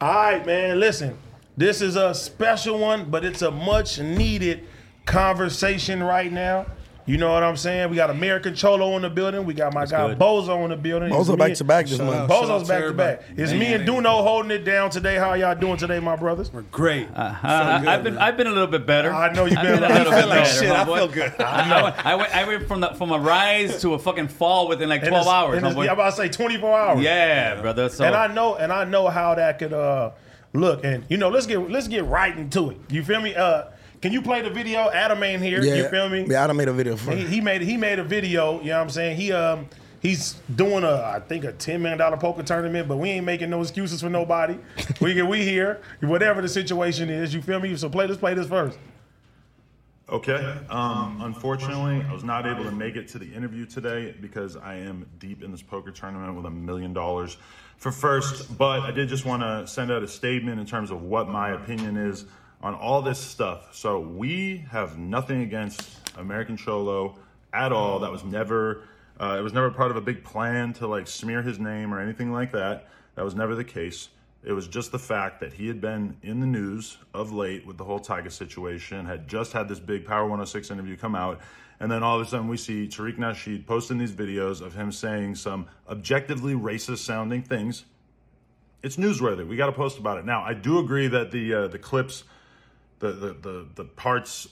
[0.00, 0.78] All right, man.
[0.78, 1.18] Listen,
[1.56, 4.64] this is a special one, but it's a much needed
[5.06, 6.66] conversation right now.
[7.08, 7.88] You know what I'm saying?
[7.88, 9.46] We got American Cholo in the building.
[9.46, 10.18] We got my guy good.
[10.18, 11.10] Bozo in the building.
[11.10, 12.30] Bozo It's back to back this month.
[12.30, 13.20] Bozo's back to back.
[13.22, 13.42] everybody.
[13.42, 15.16] It's me and Duno holding it down today.
[15.16, 16.52] How y'all doing today, my brothers?
[16.52, 17.08] We're great.
[17.16, 19.10] Uh, I've been I've been a little bit better.
[19.12, 20.70] I know you've I've been- a little bit like better, shit.
[20.70, 21.32] I feel good.
[21.40, 24.68] I, went, I went I went from the from a rise to a fucking fall
[24.68, 25.54] within like twelve hours.
[25.54, 25.84] and my it's- boy.
[25.84, 27.02] yeah, I'm about to say 24 hours.
[27.02, 27.88] Yeah, brother.
[27.88, 30.10] So and I know, and I know how that could uh,
[30.52, 30.84] look.
[30.84, 32.76] And you know, let's get let's get right into it.
[32.90, 33.34] You feel me?
[33.34, 33.64] Uh,
[34.00, 34.90] can you play the video?
[34.90, 35.62] Adam ain't here.
[35.62, 36.24] Yeah, You feel me?
[36.28, 38.60] Yeah, I made a video for He, he made he made a video.
[38.60, 39.16] You know what I'm saying?
[39.16, 39.68] He um
[40.00, 43.50] he's doing a I think a ten million dollar poker tournament, but we ain't making
[43.50, 44.58] no excuses for nobody.
[45.00, 47.34] we get we here, whatever the situation is.
[47.34, 47.76] You feel me?
[47.76, 48.78] So play let's play this first.
[50.10, 50.56] Okay.
[50.70, 54.76] Um, unfortunately, I was not able to make it to the interview today because I
[54.76, 57.36] am deep in this poker tournament with a million dollars
[57.76, 58.56] for first.
[58.56, 61.50] But I did just want to send out a statement in terms of what my
[61.50, 62.24] opinion is
[62.62, 63.74] on all this stuff.
[63.74, 67.16] So we have nothing against American Cholo
[67.52, 68.00] at all.
[68.00, 68.82] That was never.
[69.20, 72.00] Uh, it was never part of a big plan to like smear his name or
[72.00, 72.88] anything like that.
[73.16, 74.10] That was never the case.
[74.44, 77.76] It was just the fact that he had been in the news of late with
[77.76, 81.40] the whole Tiger situation, had just had this big Power 106 interview come out,
[81.80, 84.92] and then all of a sudden we see Tariq Nasheed posting these videos of him
[84.92, 87.84] saying some objectively racist sounding things.
[88.82, 89.46] It's newsworthy.
[89.46, 90.24] We got to post about it.
[90.24, 92.22] Now, I do agree that the uh, the clips,
[92.98, 94.48] the, the the the parts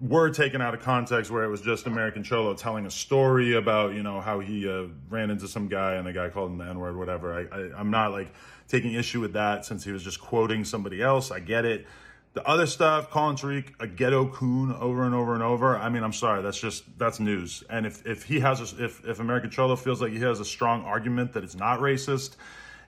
[0.00, 3.94] were taken out of context where it was just American Cholo telling a story about,
[3.94, 6.64] you know, how he uh, ran into some guy and the guy called him the
[6.64, 7.34] N word, whatever.
[7.34, 8.32] I, I, I'm not like
[8.68, 11.30] taking issue with that since he was just quoting somebody else.
[11.30, 11.86] I get it.
[12.34, 15.76] The other stuff, calling Tariq a ghetto coon over and over and over.
[15.76, 17.64] I mean, I'm sorry, that's just that's news.
[17.68, 20.44] And if if he has a, if if American Cholo feels like he has a
[20.44, 22.36] strong argument that it's not racist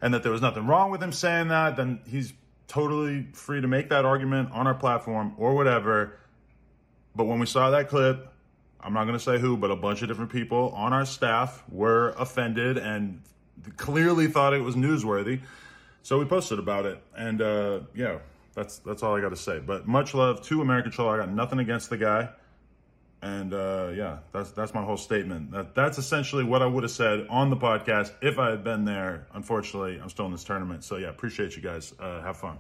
[0.03, 2.33] and that there was nothing wrong with him saying that, then he's
[2.71, 6.19] totally free to make that argument on our platform or whatever.
[7.17, 8.33] But when we saw that clip,
[8.81, 11.65] I'm not going to say who, but a bunch of different people on our staff
[11.69, 13.21] were offended and
[13.77, 15.41] clearly thought it was newsworthy.
[16.03, 18.21] So we posted about it, and uh, yeah,
[18.55, 19.59] that's that's all I got to say.
[19.59, 21.11] But much love to American Cholo.
[21.11, 22.31] I got nothing against the guy,
[23.23, 25.51] and uh, yeah, that's that's my whole statement.
[25.51, 28.85] That that's essentially what I would have said on the podcast if I had been
[28.85, 29.27] there.
[29.35, 30.85] Unfortunately, I'm still in this tournament.
[30.85, 31.93] So yeah, appreciate you guys.
[31.99, 32.59] Uh, have fun.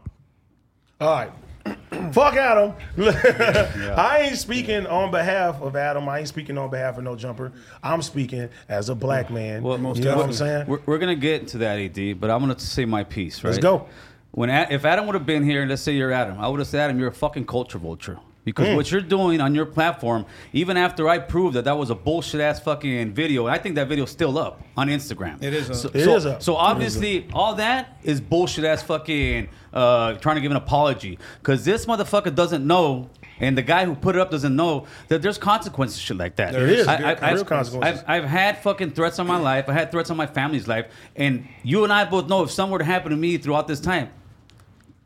[1.00, 1.32] All right.
[2.12, 2.74] Fuck Adam.
[2.98, 6.08] I ain't speaking on behalf of Adam.
[6.08, 7.52] I ain't speaking on behalf of no jumper.
[7.82, 9.62] I'm speaking as a black man.
[9.62, 10.66] Well, you know what I'm saying?
[10.66, 13.42] We're, we're gonna get to that, AD, but I'm gonna say my piece.
[13.42, 13.50] Right?
[13.50, 13.88] Let's go.
[14.32, 16.68] When if Adam would have been here, and let's say you're Adam, I would have
[16.68, 18.18] said, Adam, you're a fucking culture vulture.
[18.44, 18.76] Because Mm.
[18.76, 20.24] what you're doing on your platform,
[20.54, 23.74] even after I proved that that was a bullshit ass fucking video, and I think
[23.74, 25.42] that video's still up on Instagram.
[25.42, 25.76] It is up.
[25.76, 26.42] So, It so, is up.
[26.42, 31.18] so obviously, all that is bullshit ass fucking uh, trying to give an apology.
[31.40, 35.20] Because this motherfucker doesn't know, and the guy who put it up doesn't know that
[35.22, 36.52] there's consequences shit like that.
[36.52, 36.88] There is.
[36.88, 38.02] I, Real I, I've, consequences.
[38.08, 39.68] I've, I've had fucking threats on my life.
[39.68, 42.72] I had threats on my family's life, and you and I both know if something
[42.72, 44.08] were to happen to me throughout this time,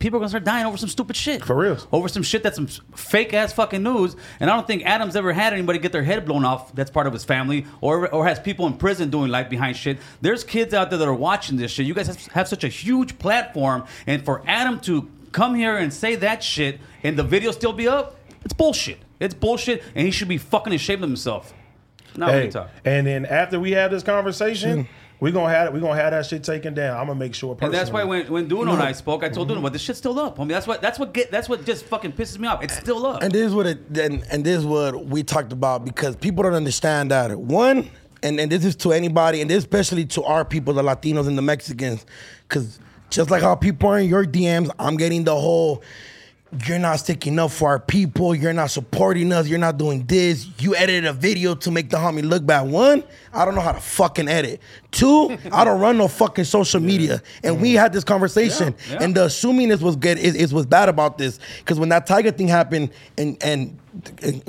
[0.05, 1.45] people are gonna start dying over some stupid shit.
[1.45, 1.79] For real.
[1.91, 4.15] Over some shit that's some fake ass fucking news.
[4.39, 7.07] And I don't think Adam's ever had anybody get their head blown off that's part
[7.07, 9.99] of his family or or has people in prison doing life behind shit.
[10.21, 11.87] There's kids out there that are watching this shit.
[11.87, 15.93] You guys have, have such a huge platform, and for Adam to come here and
[15.93, 18.99] say that shit and the video still be up, it's bullshit.
[19.21, 21.53] It's bullshit, and he should be fucking ashamed of himself.
[22.17, 22.71] Now we Hey, can talk.
[22.85, 24.87] and then after we have this conversation,
[25.25, 26.99] we gonna have we gonna have that shit taken down.
[26.99, 27.57] I'm gonna make sure.
[27.63, 29.99] And that's why when, when Duno and I spoke, I told Duno, but this shit's
[29.99, 30.51] still up, homie.
[30.51, 32.63] That's what that's what get that's what just fucking pisses me off.
[32.63, 33.23] It's still up.
[33.23, 36.43] And this is what it and, and this is what we talked about because people
[36.43, 37.91] don't understand that one,
[38.23, 41.39] and, and this is to anybody, and this especially to our people, the Latinos and
[41.39, 42.05] the Mexicans,
[42.47, 42.79] because
[43.11, 45.83] Just like how people are in your DMs, I'm getting the whole
[46.67, 50.49] you're not sticking up for our people, you're not supporting us, you're not doing this.
[50.59, 52.63] You edited a video to make the homie look bad.
[52.63, 54.61] One, I don't know how to fucking edit.
[54.95, 57.21] Two, I don't run no fucking social media.
[57.43, 59.03] And we had this conversation, Yeah, yeah.
[59.03, 61.41] and the assuming this was good is, is was bad about this.
[61.59, 63.79] Because when that Tiger thing happened, and and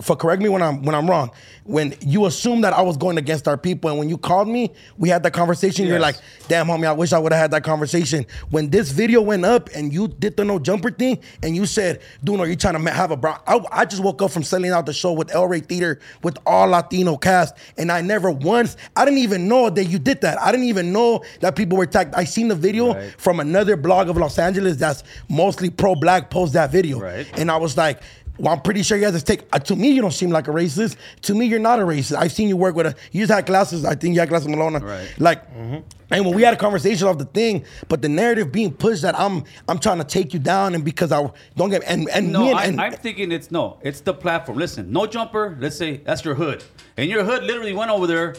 [0.01, 1.31] for correct me when I'm when I'm wrong,
[1.65, 4.71] when you assumed that I was going against our people, and when you called me,
[4.97, 5.85] we had that conversation.
[5.87, 8.25] You're like, damn homie, I wish I would have had that conversation.
[8.51, 12.01] When this video went up and you did the no jumper thing, and you said,
[12.23, 13.35] Duno, you trying to have a bro?
[13.47, 16.37] I, I just woke up from selling out the show with El Rey Theater with
[16.45, 20.34] all Latino cast, and I never once, I didn't even know that you did that.
[20.39, 22.15] I didn't even know that people were tagged.
[22.15, 26.71] I seen the video from another blog of Los Angeles that's mostly pro-black post that
[26.71, 27.27] video, Right.
[27.39, 28.01] and I was like.
[28.37, 29.43] Well, I'm pretty sure you guys take.
[29.53, 30.97] Uh, to me, you don't seem like a racist.
[31.21, 32.17] To me, you're not a racist.
[32.17, 32.95] I've seen you work with a.
[33.13, 33.85] You just had classes.
[33.85, 34.81] I think you had classes with Malona.
[34.83, 35.07] Right.
[35.17, 39.03] Like, and when we had a conversation of the thing, but the narrative being pushed
[39.03, 42.33] that I'm I'm trying to take you down, and because I don't get and and
[42.33, 43.79] No, me and, I, and I'm thinking it's no.
[43.83, 44.57] It's the platform.
[44.57, 45.55] Listen, no jumper.
[45.57, 46.61] Let's say that's your hood,
[46.97, 48.35] and your hood literally went over there,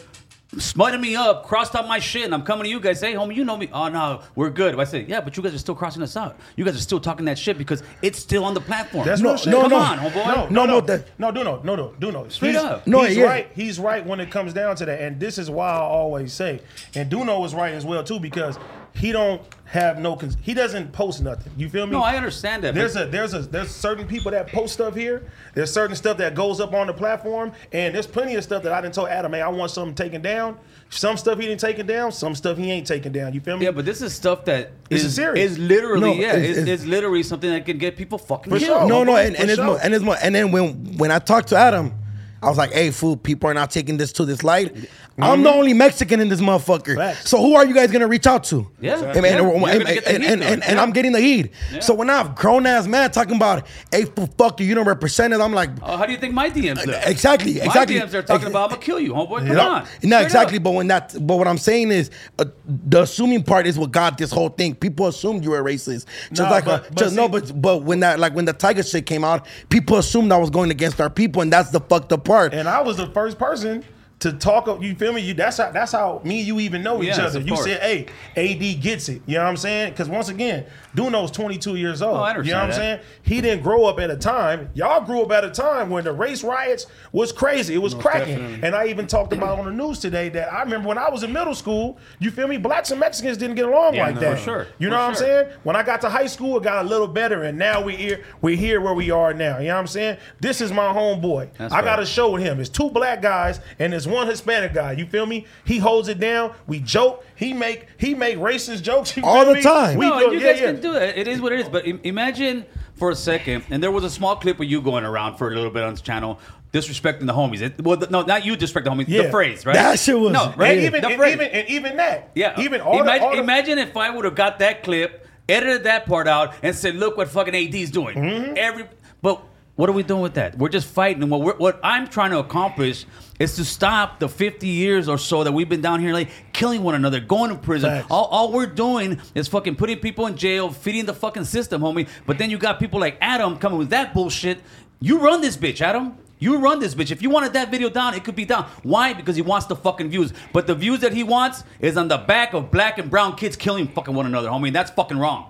[0.57, 3.01] smutting me up, crossed out my shit, and I'm coming to you guys.
[3.01, 3.69] Hey, homie, you know me.
[3.73, 4.75] Oh no, we're good.
[4.75, 6.37] But I say, yeah, but you guys are still crossing us out.
[6.55, 9.05] You guys are still talking that shit because it's still on the platform.
[9.05, 9.51] That's No, real shit.
[9.51, 9.77] no, Come no.
[9.77, 10.15] on, homeboy.
[10.15, 12.27] No, No, no, no, no, that- no, do no, no, no, do no.
[12.29, 12.87] Straight he's, up.
[12.87, 13.25] No, he's yeah.
[13.25, 13.51] right.
[13.53, 16.61] He's right when it comes down to that, and this is why I always say,
[16.95, 18.57] and Duno is right as well too because
[18.97, 21.51] he don't have no, cons- he doesn't post nothing.
[21.57, 21.91] You feel me?
[21.91, 25.29] No, I understand that, There's a, there's a, there's certain people that post stuff here.
[25.53, 28.71] There's certain stuff that goes up on the platform, and there's plenty of stuff that
[28.71, 30.57] I didn't tell Adam, hey, I want something taken down.
[30.89, 32.11] Some stuff he didn't take it down.
[32.13, 33.33] Some stuff he ain't taking down.
[33.33, 33.65] You feel me?
[33.65, 35.51] Yeah, but this is stuff that This is is serious.
[35.51, 38.51] Is literally No, yeah, it's- it's, it's- it's literally something that can get people fucking
[38.53, 38.79] For killed.
[38.81, 38.87] sure.
[38.89, 39.65] no, no, homeboy, and, for and it's sure.
[39.65, 41.93] more, and it's more, and then when when I talked to Adam,
[42.41, 44.75] I was like, "Hey, fool, people are not taking this to this light.
[45.19, 46.95] I'm the only Mexican in this motherfucker.
[46.95, 47.27] Facts.
[47.29, 48.69] So who are you guys gonna reach out to?
[48.79, 48.99] Yeah.
[48.99, 49.31] and, and, Yeah.
[49.31, 51.51] and, You're and, and, and, and, and I'm getting the heat.
[51.73, 51.79] Yeah.
[51.79, 54.85] So when I have grown ass man talking about, "Hey, fool, fuck you, you don't
[54.87, 56.95] represent it," I'm like, Oh, how do you think my DMs look?
[57.05, 57.95] exactly, My exactly.
[57.99, 59.39] DMs are talking about I'm gonna kill you, homeboy.
[59.39, 59.87] Come No, on.
[60.03, 60.57] no, exactly.
[60.57, 60.63] up.
[60.63, 64.19] But when that, but what I'm saying is, uh, the assuming part is what got
[64.19, 64.75] this whole thing.
[64.75, 67.81] People assumed you were racist, just Nah, like, but- uh, but just no, but but
[67.81, 71.01] when that, like when the Tiger shit came out, people assumed I was going against
[71.01, 72.53] our people, and that's the fucked up part.
[72.53, 73.83] And I was the first person
[74.19, 74.81] to talk up.
[74.81, 75.21] You feel me?
[75.21, 77.39] You that's how that's how me and you even know each Yes, other.
[77.39, 77.65] You course.
[77.65, 79.91] said, "Hey, AD gets it." You know what I'm saying?
[79.91, 80.65] Because once again,
[80.97, 82.17] Duno's 22 years old.
[82.17, 82.99] Oh, I you know what I'm saying?
[83.21, 84.69] He didn't grow up at a time.
[84.73, 87.75] Y'all grew up at a time when the race riots was crazy.
[87.75, 88.35] It was cracking.
[88.39, 88.67] definitely.
[88.67, 91.21] And I even talked about on the news today that I remember when I was
[91.21, 91.99] in middle school.
[92.17, 92.57] You feel me?
[92.57, 94.39] Blacks and Mexicans didn't get along Yeah, like no, that.
[94.39, 94.67] for sure.
[94.79, 95.51] You For know what I'm saying?
[95.63, 98.23] When I got to high school, it got a little better, and now we here.
[98.41, 99.59] We're here where we are now.
[99.59, 100.17] You know what I'm saying?
[100.39, 101.49] This is my homeboy.
[101.59, 102.03] That's I got right.
[102.03, 102.59] a show with him.
[102.59, 104.93] It's two black guys and there's one Hispanic guy.
[104.93, 105.45] You feel me?
[105.65, 106.53] He holds it down.
[106.65, 107.23] We joke.
[107.35, 109.11] He make he make racist jokes.
[109.17, 109.61] You All feel the me?
[109.61, 109.97] time.
[109.97, 110.67] We no, do, you yeah, guys yeah.
[110.91, 111.17] Can do it.
[111.17, 111.69] It is what it is.
[111.69, 115.03] But im- imagine for a second, and there was a small clip of you going
[115.03, 116.39] around for a little bit on this channel,
[116.73, 117.61] disrespecting the homies.
[117.61, 119.05] It, well, the, no, not you disrespecting the homies.
[119.07, 119.23] Yeah.
[119.23, 119.73] The phrase, right?
[119.75, 120.77] That shit was- no, And right?
[120.79, 121.33] even the and phrase.
[121.33, 122.31] even and even that.
[122.35, 125.27] yeah, Even all imagine, the, all the, imagine if I would have got that clip,
[125.47, 128.53] edited that part out, and said, "Look what fucking AD's doing." Mm-hmm.
[128.57, 128.85] Every,
[129.21, 129.43] but
[129.75, 130.57] what are we doing with that?
[130.57, 131.21] We're just fighting.
[131.21, 133.05] And what we're, what I'm trying to accomplish
[133.39, 136.83] is to stop the 50 years or so that we've been down here, like killing
[136.83, 138.03] one another, going to prison.
[138.09, 142.07] All, all we're doing is fucking putting people in jail, feeding the fucking system, homie.
[142.25, 144.59] But then you got people like Adam coming with that bullshit.
[144.99, 146.17] You run this bitch, Adam.
[146.39, 147.11] You run this bitch.
[147.11, 148.65] If you wanted that video down, it could be down.
[148.83, 149.13] Why?
[149.13, 150.33] Because he wants the fucking views.
[150.53, 153.55] But the views that he wants is on the back of black and brown kids
[153.55, 154.71] killing fucking one another, homie.
[154.71, 155.49] That's fucking wrong.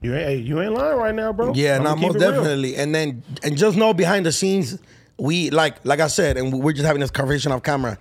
[0.00, 1.52] you ain't you ain't lying right now, bro.
[1.54, 2.30] Yeah, I'ma no, keep most it real.
[2.32, 2.76] definitely.
[2.76, 4.78] And then and just know behind the scenes,
[5.22, 7.96] we like like I said, and we're just having this conversation off camera.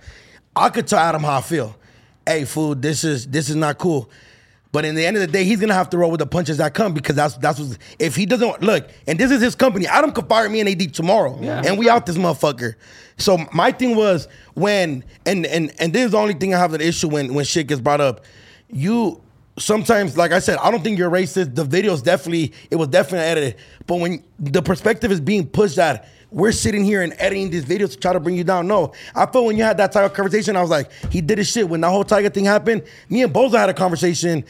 [0.55, 1.75] I could tell Adam how I feel.
[2.25, 4.09] Hey, fool, this is this is not cool.
[4.71, 6.57] But in the end of the day, he's gonna have to roll with the punches
[6.57, 9.85] that come because that's that's what if he doesn't look, and this is his company.
[9.85, 11.37] Adam could fire me and AD tomorrow.
[11.39, 11.61] Yeah.
[11.63, 12.73] And we out this motherfucker.
[13.17, 16.73] So my thing was when and and and this is the only thing I have
[16.73, 18.25] an issue when when shit gets brought up.
[18.67, 19.21] You
[19.59, 21.53] sometimes, like I said, I don't think you're racist.
[21.53, 23.55] The video's definitely it was definitely edited.
[23.85, 27.91] But when the perspective is being pushed that we're sitting here and editing these videos
[27.91, 28.65] to try to bring you down.
[28.67, 31.37] No, I felt when you had that type of conversation, I was like, he did
[31.37, 31.67] his shit.
[31.67, 34.45] When that whole Tiger thing happened, me and Bozo had a conversation.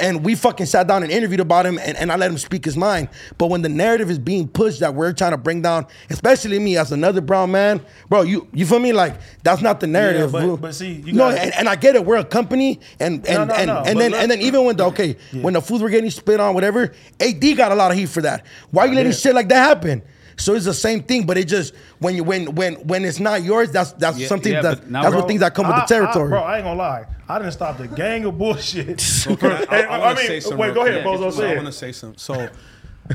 [0.00, 2.64] And we fucking sat down and interviewed about him, and, and I let him speak
[2.64, 3.08] his mind.
[3.36, 6.76] But when the narrative is being pushed that we're trying to bring down, especially me
[6.76, 8.92] as another brown man, bro, you you feel me?
[8.92, 10.30] Like that's not the narrative.
[10.30, 12.04] but- but see, you no, and, and I get it.
[12.06, 14.76] We're a company, and and no, and, no, and then look- and then even when
[14.76, 17.96] the okay, when the foods were getting spit on, whatever, AD got a lot of
[17.98, 18.46] heat for that.
[18.70, 20.02] Why are you letting shit like that happen?
[20.38, 23.42] So it's the same thing, but it just when you when when when it's not
[23.42, 25.82] yours, that's that's Yeah, something yeah, that that's bro, what things that come with the
[25.82, 26.26] territory.
[26.28, 27.06] I, bro, I ain't gonna lie.
[27.28, 29.04] I didn't stop the gang of bullshit.
[29.26, 30.58] Okay, I, Hey, I, want to mean, say something.
[30.58, 31.20] wait, real go ahead, quick.
[31.20, 31.32] Bozo.
[31.32, 32.18] So Say I want to say something.
[32.18, 32.48] So,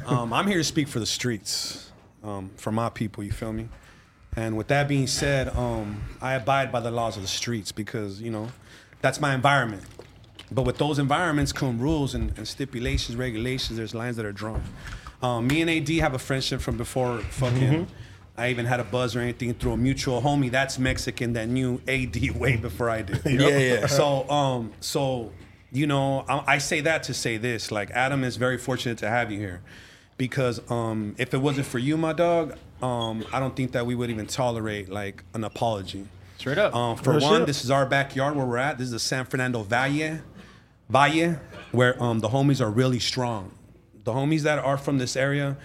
[0.05, 1.91] um, I'm here to speak for the streets,
[2.23, 3.23] um, for my people.
[3.23, 3.69] You feel me?
[4.35, 8.21] And with that being said, um, I abide by the laws of the streets because
[8.21, 8.49] you know
[9.01, 9.83] that's my environment.
[10.51, 13.77] But with those environments come rules and, and stipulations, regulations.
[13.77, 14.61] There's lines that are drawn.
[15.23, 17.57] Um, me and AD have a friendship from before fucking.
[17.57, 17.93] Mm-hmm.
[18.35, 21.81] I even had a buzz or anything through a mutual homie that's Mexican that knew
[21.87, 23.21] AD way before I did.
[23.25, 23.85] Yeah, yeah.
[23.87, 25.31] So, um, so
[25.71, 29.09] you know, I, I say that to say this: like Adam is very fortunate to
[29.09, 29.61] have you here,
[30.17, 33.95] because um, if it wasn't for you, my dog, um, I don't think that we
[33.95, 36.07] would even tolerate like an apology.
[36.37, 36.75] Straight up.
[36.75, 37.47] Um, for Real one, shit.
[37.47, 38.77] this is our backyard where we're at.
[38.77, 40.19] This is the San Fernando Valle,
[40.89, 41.39] Valle,
[41.71, 43.51] where um, the homies are really strong.
[44.03, 45.57] The homies that are from this area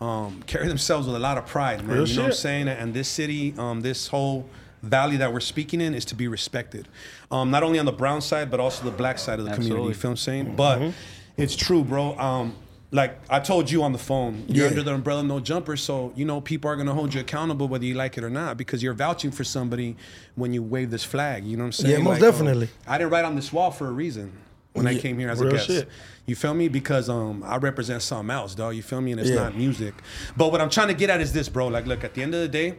[0.00, 1.96] um, carry themselves with a lot of pride, man.
[1.98, 2.68] Real you know what I'm saying?
[2.68, 4.46] And this city, um, this whole
[4.82, 6.88] valley that we're speaking in is to be respected.
[7.30, 9.82] Um, not only on the brown side, but also the black side of the community.
[9.82, 9.94] You Absolutely.
[9.94, 10.56] feel what I'm saying?
[10.56, 11.42] But Mm-hmm.
[11.42, 12.18] it's true, bro.
[12.18, 12.54] Um,
[12.90, 14.70] like I told you on the phone, you're Yeah.
[14.70, 15.76] under the umbrella, no jumper.
[15.76, 18.56] So you know people are gonna hold you accountable whether you like it or not
[18.56, 19.96] because you're vouching for somebody
[20.36, 21.44] when you wave this flag.
[21.44, 21.92] You know what I'm saying?
[21.92, 22.68] Yeah, most Like, um, definitely.
[22.86, 24.32] I didn't write on this wall for a reason
[24.74, 25.66] when I came here as a guest.
[25.68, 25.88] shit.
[26.26, 26.68] You feel me?
[26.68, 28.74] Because um, I represent something else, dog.
[28.74, 29.12] You feel me?
[29.12, 29.36] And it's Yeah.
[29.44, 29.94] not music.
[30.36, 31.68] But what I'm trying to get at is this, bro.
[31.68, 32.76] Like, look, at the end of the day,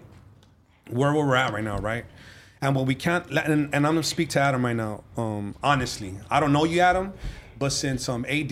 [0.89, 2.05] where we're at right now, right?
[2.61, 5.03] And what we can't, and, and I'm gonna speak to Adam right now.
[5.17, 7.13] Um, honestly, I don't know you, Adam,
[7.59, 8.51] but since um AD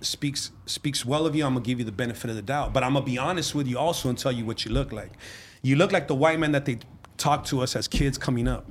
[0.00, 2.72] speaks speaks well of you, I'm gonna give you the benefit of the doubt.
[2.72, 5.12] But I'm gonna be honest with you also and tell you what you look like.
[5.62, 6.78] You look like the white man that they
[7.16, 8.68] talked to us as kids coming up.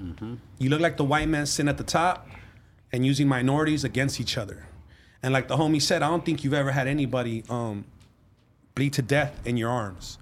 [0.59, 2.27] You look like the white man sitting at the top
[2.93, 4.67] and using minorities against each other.
[5.23, 7.85] And like the homie said, I don't think you've ever had anybody um,
[8.75, 10.19] bleed to death in your arms.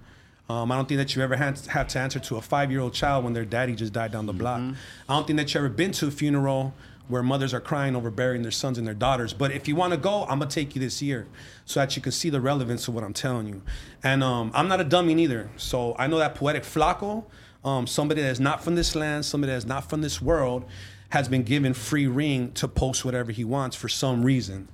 [0.48, 3.24] Um, I don't think that you ever had have to answer to a five-year-old child
[3.24, 4.60] when their daddy just died down the block.
[5.08, 6.74] I don't think that you ever been to a funeral
[7.08, 9.32] where mothers are crying over burying their sons and their daughters.
[9.32, 11.26] But if you want to go, I'm gonna take you this year
[11.64, 13.62] so that you can see the relevance of what I'm telling you.
[14.02, 17.24] And um, I'm not a dummy neither, so I know that Poetik Flakko,
[17.64, 20.64] um, somebody that's not from this land, somebody that's not from this world,
[21.12, 24.66] has been given free ring to post whatever he wants for some reason.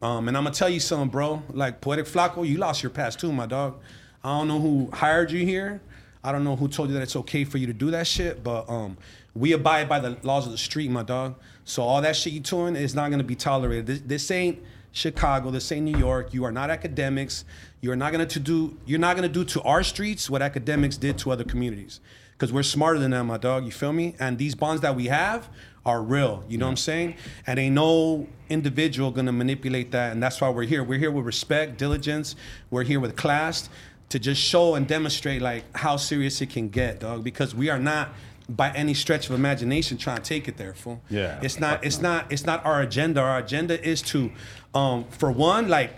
[0.00, 1.42] Um, and I'm gonna tell you something, bro.
[1.50, 3.78] Like Poetik Flakko, you lost your pass too, my dog.
[4.24, 5.82] I don't know who hired you here.
[6.24, 8.42] I don't know who told you that it's okay for you to do that shit,
[8.42, 8.96] but um,
[9.34, 11.34] we abide by the laws of the street, my dog.
[11.66, 13.86] So all that shit you're doing is not gonna be tolerated.
[13.86, 15.50] This, this ain't Chicago.
[15.50, 16.32] This ain't New York.
[16.32, 17.44] You are not Akademiks.
[17.82, 18.78] You are not gonna to do.
[18.86, 22.00] You're not gonna do to our streets what Akademiks did to other communities,
[22.32, 23.66] because we're smarter than them, my dog.
[23.66, 24.14] You feel me?
[24.18, 25.50] And these bonds that we have
[25.84, 26.44] are real.
[26.48, 27.16] You know what I'm saying?
[27.46, 30.12] And ain't no individual gonna manipulate that.
[30.12, 30.84] And that's why we're here.
[30.84, 32.36] We're here with respect, diligence.
[32.70, 33.68] We're here with class
[34.10, 37.24] to just show and demonstrate like how serious it can get, dog.
[37.24, 38.10] Because we are not
[38.48, 41.00] by any stretch of imagination trying to take it there, fool.
[41.08, 41.40] Yeah.
[41.42, 41.84] It's not.
[41.84, 42.30] It's not.
[42.30, 43.20] It's not our agenda.
[43.20, 44.30] Our agenda is to,
[44.74, 45.94] um, for one, like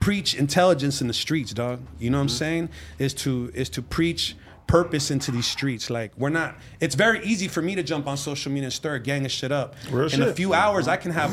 [0.00, 1.80] preach intelligence in the streets, dog.
[1.98, 2.70] You know what I'm saying?
[2.98, 4.36] Is to is to preach
[4.68, 5.90] purpose into these streets.
[5.90, 6.54] Like we're not.
[6.78, 9.32] It's very easy for me to jump on social media and stir a gang of
[9.32, 9.74] shit up.
[9.90, 11.32] Real in a few hours, I can have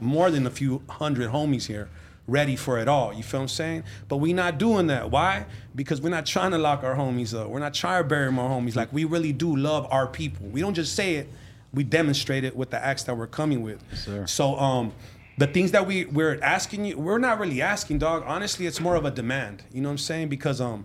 [0.00, 1.90] more than a few hundred homies here
[2.28, 3.12] ready for it all.
[3.12, 3.84] You feel what I'm saying?
[4.08, 5.10] But we not doing that.
[5.10, 5.46] Why?
[5.74, 7.48] Because we're not trying to lock our homies up.
[7.48, 8.74] We're not trying to bury more homies.
[8.74, 10.46] Like we really do love our people.
[10.46, 11.28] We don't just say it.
[11.72, 13.82] We demonstrate it with the acts that we're coming with.
[14.26, 14.92] So um
[15.38, 18.22] the things that we we're asking you, we're not really asking, dog.
[18.26, 19.64] Honestly, it's more of a demand.
[19.72, 20.28] You know what I'm saying?
[20.28, 20.84] Because um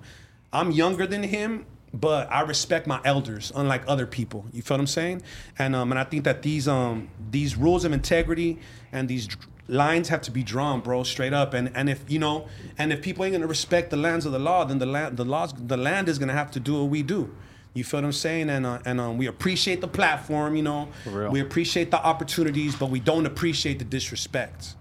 [0.54, 4.46] I'm younger than him, but I respect my elders, unlike other people.
[4.54, 5.24] You feel what I'm saying?
[5.60, 8.60] And um and I think that these um these rules of integrity
[8.92, 11.54] and these dr- lines have to be drawn, bro, straight up.
[11.54, 14.40] And and if you know, and if people ain't gonna respect the lands of the
[14.40, 17.04] law, then the land the laws the land is gonna have to do what we
[17.04, 17.34] do.
[17.74, 18.50] You feel what I'm saying?
[18.50, 20.90] And uh, and um, we appreciate the platform, you know.
[21.06, 21.32] real.
[21.32, 24.76] We appreciate the opportunities, but we don't appreciate the disrespect.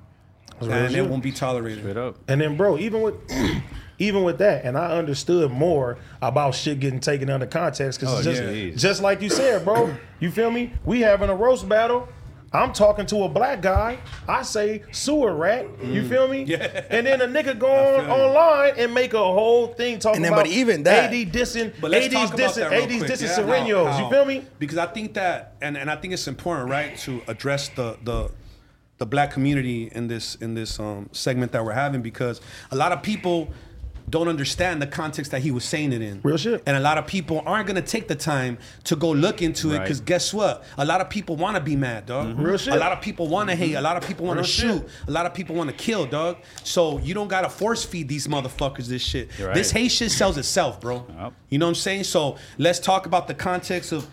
[0.60, 1.80] And it won't be tolerated.
[1.80, 2.18] Straight up.
[2.28, 3.14] And then, bro, even with
[4.00, 8.22] even with that, and I understood more about shit getting taken under context because Oh,
[8.22, 8.70] just yeah.
[8.74, 9.94] just like you said, bro.
[10.18, 10.72] You feel me?
[10.84, 12.08] We having a roast battle.
[12.52, 13.98] I'm talking to a black guy.
[14.26, 15.66] I say sewer rat.
[15.84, 16.44] You feel me?
[16.44, 16.48] Mm.
[16.48, 16.84] Yeah.
[16.90, 20.32] And then a nigga go on online and make a whole thing talking And then,
[20.32, 22.98] about but even that- AD dissing, But let's AD's talk about dissing, that real AD's
[22.98, 23.38] quick, dissing yeah?
[23.38, 23.92] Serenos.
[23.92, 24.44] How- You feel me?
[24.58, 28.30] Because I think that, and, and I think it's important, right, to address the the
[28.98, 32.40] the black community in this in this um, segment that we're having because
[32.72, 33.48] a lot of people
[34.10, 36.20] don't understand the context that he was saying it in.
[36.22, 36.62] Real shit.
[36.66, 39.78] And a lot of people aren't gonna take the time to go look into it
[39.80, 40.64] because guess what?
[40.76, 42.28] A lot of people want to be mad, dog.
[42.28, 42.42] Mm-hmm.
[42.42, 42.74] Real shit.
[42.74, 43.74] A lot of people want to hate.
[43.74, 44.88] A lot of people want to Real shoot.
[44.88, 45.08] shit.
[45.08, 46.38] A lot of people want to kill, dog.
[46.64, 49.30] So you don't gotta force feed these motherfuckers this shit.
[49.38, 49.54] Right.
[49.54, 51.06] This hate shit sells itself, bro.
[51.08, 51.32] Yep.
[51.48, 52.04] You know what I'm saying?
[52.04, 54.08] So let's talk about the context of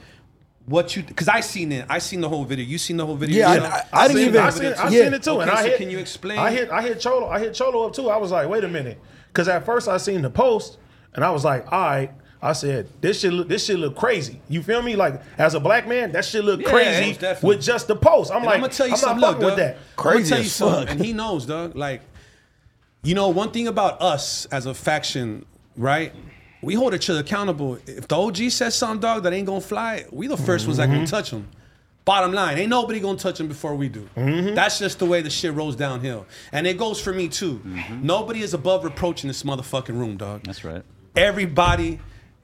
[0.65, 1.85] what you because I seen it.
[1.89, 2.65] I seen the whole video.
[2.65, 3.37] You seen the whole video?
[3.39, 3.73] Yeah, I- yourself?
[3.73, 5.15] I- I didn't seen, even- I seen, I Yeah.
[5.15, 5.77] it too, and I so hit.
[5.77, 6.37] can you explain?
[6.39, 6.69] I hit.
[6.69, 7.29] I hit Cholo.
[7.29, 8.09] I hit Cholo up too.
[8.09, 8.99] I was like, wait a minute,
[9.37, 10.79] because at first I seen the post,
[11.13, 12.11] and I was like, all right.
[12.39, 14.39] I said, this shit look, this shit look crazy.
[14.47, 14.95] You feel me?
[14.95, 18.29] Like as a black man, that shit look Yeah, crazy with just the post.
[18.31, 19.21] I'm And like, I'm gonna tell you I'm something.
[19.21, 19.59] not Look, fucking with dog.
[19.59, 19.75] that.
[19.75, 20.89] I'm gonna Crazy tell you as something, fuck.
[20.91, 21.75] and he knows, dog.
[21.75, 22.01] Like,
[23.03, 26.13] you know, one thing about us as a faction, right?
[26.61, 27.79] We hold each other accountable.
[27.87, 30.89] If the OG says something, dog, that ain't gonna fly, we the 1st ones that
[30.89, 30.93] Mm-hmm.
[30.93, 31.47] gonna touch him.
[32.07, 34.07] Bottom line, ain't nobody gonna touch him before we do.
[34.15, 34.55] Mm-hmm.
[34.55, 37.61] That's just the way the shit rolls downhill, and it goes for me too.
[38.01, 40.43] Nobody is above reproach in this motherfucking room, dog.
[40.45, 40.83] That's right.
[41.17, 41.99] Everybody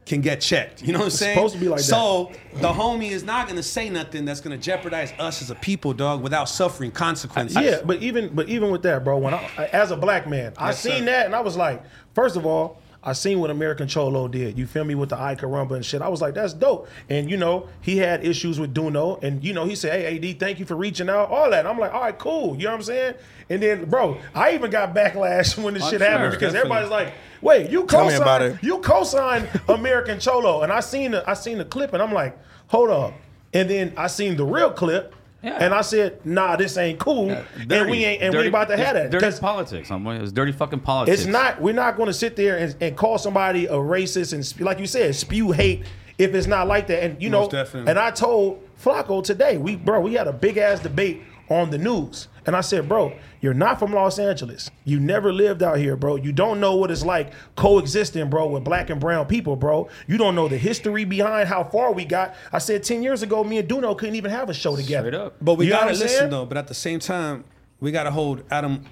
[0.05, 0.83] can get checked.
[0.83, 1.37] You know what I'm saying?
[1.37, 1.85] supposed to be like that.
[1.85, 5.93] so the homie is not gonna say nothing that's gonna jeopardize us as a people,
[5.93, 7.55] dog, without suffering consequences.
[7.55, 10.67] Yeah, but even but even with that, bro, when I as a black man, I
[10.67, 11.05] Yes, seen sir.
[11.05, 11.81] that and I was like,
[12.13, 14.57] first of all, I seen what American Cholo did.
[14.57, 16.01] You feel me with the I Caramba and shit.
[16.01, 16.87] I was like, that's dope.
[17.09, 20.39] And you know, he had issues with Duno, and you know, he said, Hey AD,
[20.39, 21.67] thank you for reaching out, all that.
[21.67, 22.55] I'm like, all right, cool.
[22.55, 23.15] You know what I'm saying?
[23.49, 26.77] And then, bro, I even got backlash when this I'm shit sure, happened because definitely.
[26.77, 28.63] everybody's like, wait, you Tell me about co-signed it.
[28.65, 30.61] you co-signed American Cholo.
[30.61, 33.13] And I seen the I seen the clip and I'm like, hold up.
[33.53, 35.13] And then I seen the real clip.
[35.43, 35.57] Yeah.
[35.59, 38.69] And I said, "Nah, this ain't cool, and we ain't, and we Dirty- ain't about
[38.69, 39.91] to have that." it's Dirty 'Cause politics.
[39.91, 41.19] I'm It's dirty fucking politics.
[41.21, 41.61] it's not.
[41.61, 44.79] We're not going to sit there and, and call somebody a racist and sp- like
[44.79, 45.83] you said, spew hate
[46.17, 47.03] if it's not like that.
[47.03, 47.89] And you know, definitely.
[47.89, 51.77] and I told Flakko today, we bro, we had a big ass debate on the
[51.77, 54.69] news, and I said, bro, you're not from Los Angeles.
[54.85, 56.15] You never lived out here, bro.
[56.15, 59.89] You don't know what it's like coexisting, bro, with black and brown people, bro.
[60.07, 62.35] You don't know the history behind how far we got.
[62.51, 65.09] I said ten years ago, me and Duno couldn't even have a show together.
[65.09, 65.35] Straight up.
[65.41, 66.29] But we You gotta listen saying?
[66.31, 66.45] though.
[66.45, 67.43] But at the same time,
[67.79, 68.85] we gotta hold Adam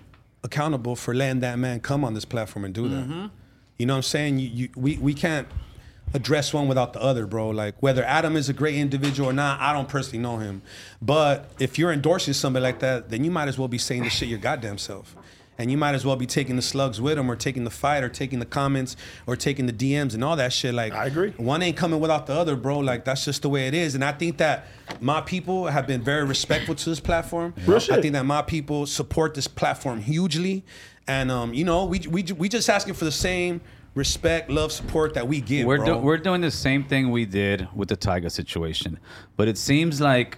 [0.44, 3.08] accountable for letting that man come on this platform and do that.
[3.08, 3.28] Mm-hmm.
[3.78, 4.40] You know what I'm saying?
[4.40, 5.48] You, you, we we can't
[6.14, 7.50] address one without the other, bro.
[7.50, 10.62] Like whether Adam is a great individual or not, I don't personally know him.
[11.02, 14.10] But if you're endorsing somebody like that, then you might as well be saying the
[14.10, 15.16] shit your goddamn self.
[15.58, 18.04] And you might as well be taking the slugs with him, or taking the fight,
[18.04, 18.96] or taking the comments,
[19.28, 20.74] or taking the DMs and all that shit.
[20.74, 21.32] Like I agree.
[21.38, 22.80] one ain't coming without the other, bro.
[22.80, 23.94] Like that's just the way it is.
[23.94, 24.66] And I think that
[25.00, 27.54] my people have been very respectful to this platform.
[27.68, 27.96] Real shit.
[27.96, 30.64] I think that my people support this platform hugely,
[31.08, 33.62] and um, you know, we we we just asking for the same
[33.96, 35.86] respect, love, support that we give, we're bro.
[35.86, 39.00] do- we're doing the same thing we did with the Tiger situation,
[39.38, 40.38] but it seems like,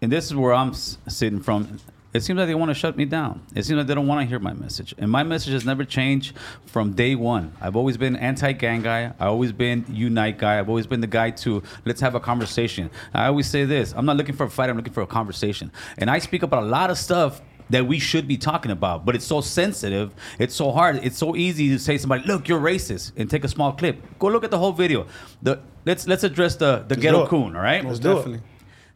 [0.00, 1.78] and this is where I'm s- sitting from.
[2.14, 3.42] It seems like they want to shut me down.
[3.56, 5.84] It seems like they don't want to hear my message, and my message has never
[5.84, 7.52] changed from day one.
[7.60, 9.06] I've always been anti-gang guy.
[9.18, 10.60] I've always been unite guy.
[10.60, 12.88] I've always been the guy to let's have a conversation.
[13.12, 14.70] I always say this: I'm not looking for a fight.
[14.70, 17.98] I'm looking for a conversation, and I speak about a lot of stuff that we
[17.98, 20.14] should be talking about, but it's so sensitive.
[20.38, 21.00] It's so hard.
[21.02, 23.96] It's so easy to say to somebody, "Look, you're racist," and take a small clip.
[24.18, 25.06] Go look at the whole video.
[25.42, 27.56] The let's let's address the the do ghetto coon.
[27.56, 28.14] All right, Let's do it.
[28.16, 28.42] Definitely.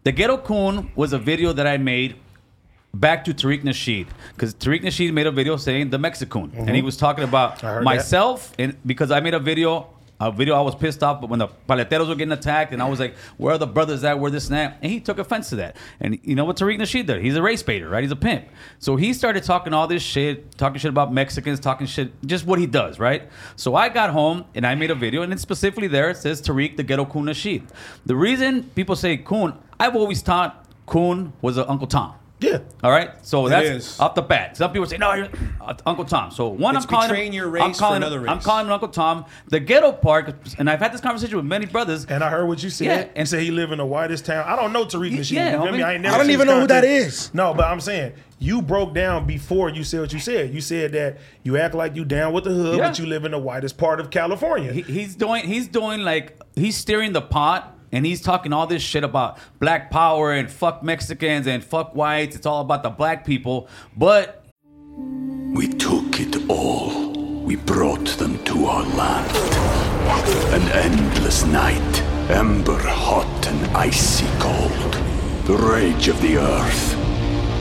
[0.05, 2.17] the ghetto coon was a video that I made
[2.95, 6.77] back to Tariq Nasheed because Tariq Nasheed made a video saying the Mexicoon, and he
[6.77, 6.87] mm-hmm.
[6.87, 9.95] was talking about I heard myself and because I made a video.
[10.21, 12.89] A video I was pissed off, but when the paleteros were getting attacked, and I
[12.89, 14.19] was like, "Where are the brothers at?
[14.19, 15.77] Where this and that?" And he took offense to that.
[16.01, 17.23] And you know what Tariq Nasheed?
[17.23, 18.03] He's a race baiter, right?
[18.03, 18.47] He's a pimp.
[18.81, 22.59] So he started talking all this shit, talking shit about Mexicans, talking shit, just what
[22.59, 23.31] he does, right?
[23.55, 26.11] So I got home and I made a video, and it's specifically there.
[26.11, 27.69] It says Tariq the ghetto Coon Nasheed.
[28.05, 32.15] The reason people say Coon, I've always thought Coon was an Uncle Tom.
[32.41, 32.59] Yeah.
[32.85, 33.11] All right.
[33.27, 34.01] So It that's is.
[34.01, 34.57] off the bat.
[34.57, 35.29] Some people say, "No, you're
[35.61, 37.97] uh, Uncle Tom." So one, It's I'm calling betraying him, your I'm race for calling
[37.97, 38.45] another him, I'm race.
[38.47, 39.25] calling him Uncle Tom.
[39.49, 42.07] The ghetto part, and I've had this conversation with many brothers.
[42.07, 42.85] And I heard what you said.
[42.87, 44.45] Yeah, and and- say he live in the whitest town.
[44.47, 45.33] I don't know Tariq Nasheed.
[45.33, 45.79] yeah, you feel me?
[45.81, 45.85] homie.
[45.85, 47.07] I ain't never I don't seen even his know who that content.
[47.09, 47.35] is.
[47.35, 50.55] No, but I'm saying you broke down before you said what you said.
[50.55, 52.89] You said that you act like you down with the hood, Yeah.
[52.89, 54.73] but you live in the whitest part of California.
[54.73, 58.83] He, he's doing he's doing like he's steering the pot and he's talking all this
[58.83, 62.37] shit about black power and fuck Mexicans and fuck whites.
[62.37, 64.45] It's all about the black people, but
[65.55, 67.13] We took it all.
[67.43, 69.35] We brought them to our land.
[70.55, 74.93] An endless night, ember hot and icy cold.
[75.47, 76.97] The rage of the earth.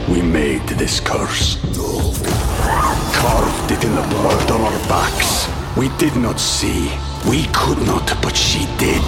[0.10, 1.58] We made this curse.
[3.16, 5.48] Carved it in the blood on our backs.
[5.78, 6.92] We did not see.
[7.26, 9.02] We could not, but she did.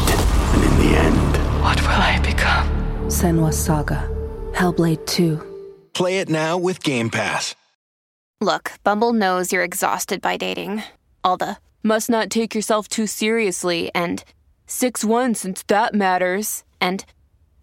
[0.54, 2.67] And in the end, What will I become?
[3.10, 4.08] Senua Saga.
[4.54, 5.89] Hellblade 2.
[5.93, 7.56] Play it now with Game Pass.
[8.41, 10.84] Look, Bumble knows you're exhausted by dating.
[11.24, 14.24] All the must not take yourself too seriously, and
[14.67, 17.04] 6 1 since that matters, and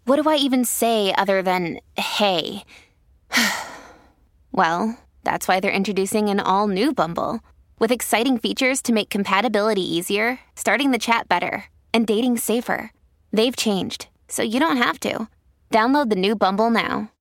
[0.05, 2.63] What do I even say other than hey?
[4.51, 7.41] well, that's why they're introducing an all new Bumble
[7.79, 12.91] with exciting features to make compatibility easier, starting the chat better, and dating safer.
[13.31, 15.27] They've changed, so you don't have to.
[15.71, 17.11] Download the new Bumble now.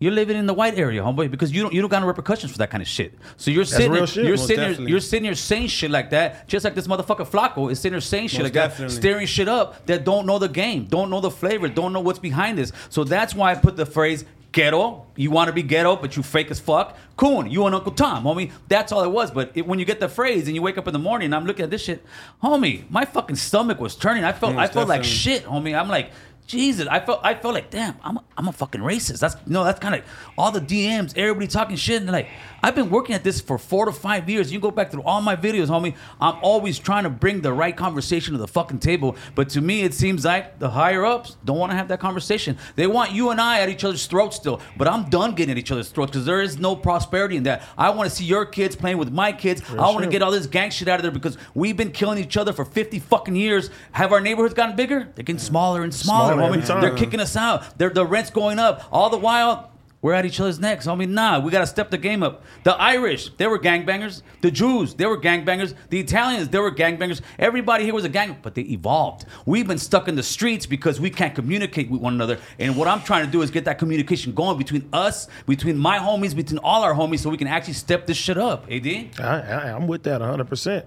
[0.00, 2.52] You're living in the white area, homeboy, because you don't you don't got no repercussions
[2.52, 3.14] for that kind of shit.
[3.36, 4.24] So you're That's sitting real shit.
[4.24, 4.90] you're Most sitting there, definitely.
[4.90, 8.00] you're sitting here saying shit like that, just like this motherfucker Flakko is sitting here
[8.00, 8.96] saying shit Most like that, definitely.
[8.96, 12.18] staring shit up that don't know the game, don't know the flavor, don't know what's
[12.18, 12.72] behind this.
[12.90, 15.04] So that's why I put the phrase ghetto.
[15.16, 16.96] You want to be ghetto, but you fake as fuck.
[17.16, 18.50] Coon, you and Uncle Tom, homie.
[18.68, 19.30] That's all it was.
[19.30, 21.34] But it, when you get the phrase and you wake up in the morning and
[21.34, 22.02] I'm looking at this shit,
[22.42, 24.24] homie, my fucking stomach was turning.
[24.24, 25.78] I felt, I felt like shit, homie.
[25.78, 26.10] I'm like,
[26.46, 29.20] Jesus, I felt, I felt like, damn, I'm, a, I'm a fucking racist.
[29.20, 30.02] That's no, that's kind of
[30.36, 32.28] all the DMs, everybody talking shit, and they're like,
[32.64, 34.50] I've been working at this for four to five years.
[34.50, 35.94] You go back through all my videos, homie.
[36.18, 39.16] I'm always trying to bring the right conversation to the fucking table.
[39.34, 42.56] But to me, it seems like the higher ups don't want to have that conversation.
[42.74, 44.62] They want you and I at each other's throats still.
[44.78, 47.64] But I'm done getting at each other's throats because there is no prosperity in that.
[47.76, 49.60] I want to see your kids playing with my kids.
[49.68, 50.12] I want to sure.
[50.12, 52.64] get all this gang shit out of there because we've been killing each other for
[52.64, 53.68] 50 fucking years.
[53.92, 55.12] Have our neighborhoods gotten bigger?
[55.14, 56.80] They're getting smaller and smaller, Smaller homie.
[56.80, 57.76] They're kicking us out.
[57.76, 58.88] They're, the rent's going up.
[58.90, 59.70] All the while,
[60.04, 60.86] we're at each other's necks.
[60.86, 62.44] I mean, nah, we got to step the game up.
[62.62, 64.20] The Irish, they were gangbangers.
[64.42, 65.72] The Jews, they were gangbangers.
[65.88, 67.22] The Italians, they were gangbangers.
[67.38, 69.24] Everybody here was a gang, but they evolved.
[69.46, 72.38] We've been stuck in the streets because we can't communicate with one another.
[72.58, 75.98] And what I'm trying to do is get that communication going between us, between my
[75.98, 78.70] homies, between all our homies, so we can actually step this shit up.
[78.70, 78.86] AD?
[78.86, 80.44] I, I, I'm with that 100.
[80.46, 80.84] percent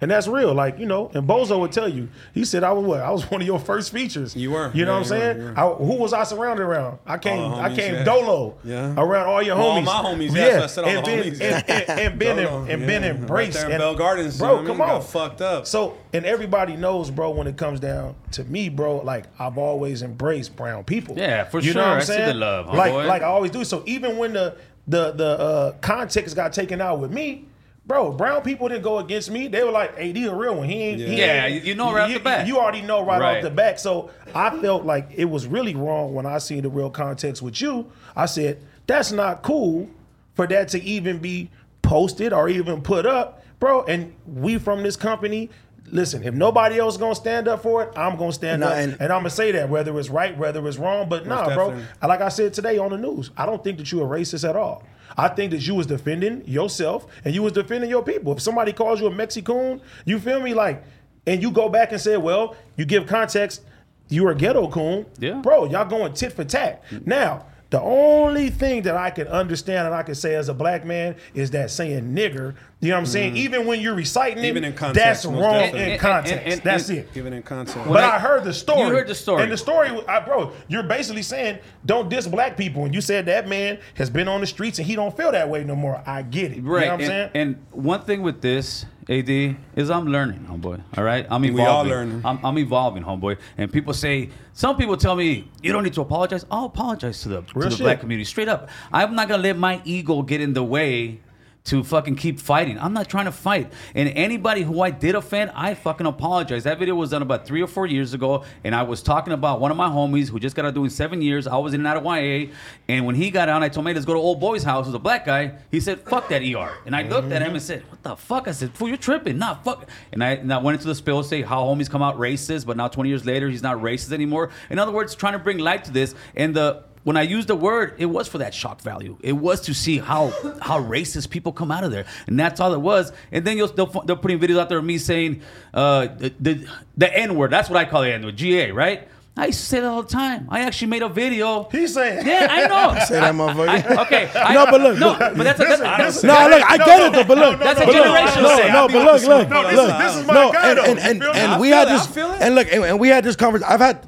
[0.00, 0.52] and that's real.
[0.54, 2.08] Like you know, and Bozo would tell you.
[2.34, 3.00] He said, "I was what?
[3.00, 4.34] I was one of your first features.
[4.36, 4.70] You were.
[4.74, 5.54] You know Yeah, what I'm you were, saying?
[5.54, 5.60] were.
[5.60, 6.98] I, who was I surrounded around?
[7.06, 7.40] I came.
[7.40, 8.04] All the I came yeah.
[8.04, 8.56] dolo.
[8.64, 8.94] Yeah.
[8.96, 9.84] Around all your All homies.
[9.84, 11.40] my homies, yeah, that's what I said, all and the been, homies.
[11.40, 13.10] And, and, and been Dolo, and been yeah.
[13.10, 13.56] embraced.
[13.56, 14.48] Right there in and- Bell Gardens, you bro.
[14.48, 14.88] know what I come mean?
[14.90, 15.00] on.
[15.00, 15.66] Got fucked up.
[15.66, 17.30] So and everybody knows, bro.
[17.30, 21.16] When it comes down to me, bro, like I've always embraced brown people.
[21.18, 21.82] Yeah, for you sure.
[21.82, 22.28] Know what I'm I see saying?
[22.28, 23.06] the love, like homeboy.
[23.06, 23.64] like I always do.
[23.64, 24.56] So even when the
[24.88, 27.46] the the uh, context got taken out with me.
[27.86, 29.46] Bro, brown people didn't go against me.
[29.46, 30.68] They were like, "Hey, he a real one.
[30.68, 32.46] He ain't." he Yeah, you know right off the bat.
[32.46, 33.36] You already know right, Right.
[33.36, 33.78] off the bat.
[33.78, 37.60] So I felt like it was really wrong when I seen the real context with
[37.60, 37.86] you.
[38.16, 39.88] I said that's not cool
[40.34, 41.48] for that to even be
[41.82, 43.84] posted or even put up, bro.
[43.84, 45.48] And we from this company.
[45.92, 48.96] Listen, if nobody else gonna stand up for it, I'm gonna stand Nah, up, and-
[48.98, 51.08] and, I'm gonna say that whether it's right, whether it's wrong.
[51.08, 51.74] But nah, bro.
[52.02, 54.56] Like I said today on the news, I don't think that you a racist at
[54.56, 54.82] all.
[55.16, 58.32] I think that you was defending yourself and you was defending your people.
[58.32, 60.54] If somebody calls you a Mexican, you feel me?
[60.54, 60.82] Like,
[61.26, 63.62] and you go back and say, well, you give context,
[64.08, 65.06] you're a ghetto coon.
[65.18, 65.40] Yeah.
[65.40, 66.84] Bro, y'all going tit for tat.
[67.04, 70.84] Now, the only thing that I can understand and I can say as a black
[70.84, 73.34] man is that saying nigger, you know what I'm saying?
[73.34, 73.38] Mm.
[73.38, 75.80] Even when you're reciting Even it, in context, that's wrong definitely.
[75.82, 76.32] in And- context.
[76.44, 77.12] and- and- that's it.
[77.14, 77.78] Given in context.
[77.88, 78.80] But I, heard the story.
[78.80, 79.42] You heard the story.
[79.44, 82.84] And the story, I, bro, you're basically saying don't diss black people.
[82.84, 85.48] And you said that man has been on the streets and he don't feel that
[85.48, 86.02] way no more.
[86.06, 86.62] I get it.
[86.62, 86.82] Right.
[86.82, 87.30] You know what I'm and, saying?
[87.34, 90.82] and one thing with this, AD, is I'm learning, homeboy.
[90.98, 91.26] All right?
[91.30, 91.66] I'm We evolving.
[91.68, 92.22] all learning.
[92.24, 93.38] I'm, I'm evolving, homeboy.
[93.56, 96.44] And people say, some people tell me, you don't need to apologize.
[96.50, 97.78] I'll apologize to the, to the shit.
[97.80, 98.24] black community.
[98.24, 98.68] Straight up.
[98.92, 101.20] I'm not going to let my ego get in the way
[101.66, 102.78] to fucking keep fighting.
[102.78, 103.72] I'm not trying to fight.
[103.94, 106.64] And anybody who I did offend, I fucking apologize.
[106.64, 109.60] That video was done about three or four years ago, and I was talking about
[109.60, 111.46] one of my homies who just got out doing seven years.
[111.46, 112.52] I was in and out of YA,
[112.88, 114.86] and when he got out, I told him, hey, let's go to old boy's house.
[114.86, 115.58] It was a black guy.
[115.70, 116.70] He said, fuck that ER.
[116.86, 118.48] And I looked at him and said, what the fuck?
[118.48, 119.38] I said, fool, you're tripping.
[119.38, 119.88] Nah, fuck.
[120.12, 122.76] And I, and I went into the spill, say how homies come out racist, but
[122.76, 124.50] now 20 years later, he's not racist anymore.
[124.70, 126.14] In other words, trying to bring light to this.
[126.36, 129.16] And the when I used the word, it was for that shock value.
[129.22, 132.74] It was to see how how racist people come out of there, and that's all
[132.74, 133.12] it was.
[133.30, 135.42] And then you'll they'll, they're putting videos out there of me saying
[135.72, 136.66] uh, the the,
[136.96, 137.52] the N word.
[137.52, 138.36] That's what I call the N word.
[138.36, 139.06] GA, right?
[139.36, 140.48] I used to say that all the time.
[140.50, 141.68] I actually made a video.
[141.70, 142.98] He's saying, Yeah, I know.
[143.06, 143.68] Say that, motherfucker.
[143.68, 144.30] I- okay.
[144.34, 145.18] I- No, but look, no, look.
[145.18, 147.84] but that's a, that's, that's, No, look, I get it though, but look, That's a
[147.84, 148.72] but look, generational no, thing.
[148.72, 149.62] no, I'll but be look, honest look, with you.
[149.62, 150.84] look, No, this is- this is my no, guy, and though.
[150.84, 151.38] and You and, feel me?
[151.40, 152.40] and I we feel had it, I this, feel it.
[152.40, 153.70] and look, and, and we had this conversation.
[153.72, 154.06] I've had.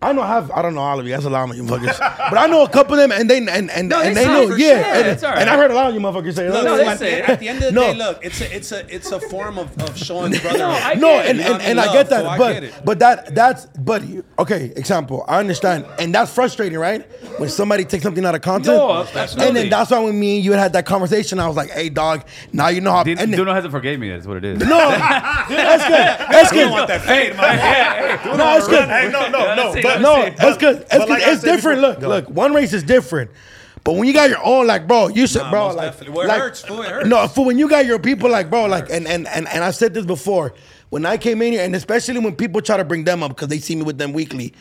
[0.00, 1.12] I know I have I don't know all of you.
[1.12, 1.98] That's a lot of you motherfuckers.
[2.30, 4.28] but I know a couple of them, and they and and, No, and they they
[4.28, 4.80] know, for yeah.
[4.84, 4.92] sure.
[4.94, 5.50] And, It's all and.
[5.50, 7.28] I heard a lot of you motherfuckers say, Look, No, "Look, they at, say it.
[7.28, 7.92] at the end of the No.
[7.92, 10.58] day, look, it's a it's a it's a form of, of showing brother.
[10.58, 11.88] No, I no, and, and, I and mean?
[11.88, 12.74] I get that, so I but get it.
[12.84, 14.04] but that that's but
[14.38, 14.72] okay.
[14.76, 17.02] Example, I understand, and that's frustrating, right?
[17.40, 19.00] When somebody takes something out of context, No,
[19.44, 21.70] and then that's why when me and you had had that conversation, I was like,
[21.70, 24.10] "Hey, dog, now you know how." Didn't, and then- Duno hasn't forgave me.
[24.10, 24.60] That's what it is.
[24.60, 25.48] no, that's
[25.88, 26.28] good.
[26.30, 26.60] That's good.
[26.60, 28.38] don't want that fade, man.
[28.38, 28.88] No, it's good.
[28.88, 29.72] Hey, no, no, no.
[29.88, 30.46] Let's But No, see.
[30.48, 30.76] it's good.
[30.80, 31.08] It's, good.
[31.08, 31.80] like it's different.
[31.80, 32.08] before- look, Go.
[32.08, 32.30] look.
[32.30, 33.30] One race is different.
[33.84, 36.14] But when you got your own, like, bro, you said, Nah, bro, like, definitely.
[36.16, 37.06] Well, it like- hurts, fool, it hurts.
[37.08, 39.70] No, for when you got your people, like, bro, like, and and and and I
[39.70, 40.52] said this before.
[40.90, 43.48] When I came in here, and especially when people try to bring them up because
[43.48, 44.52] they see me with them weekly.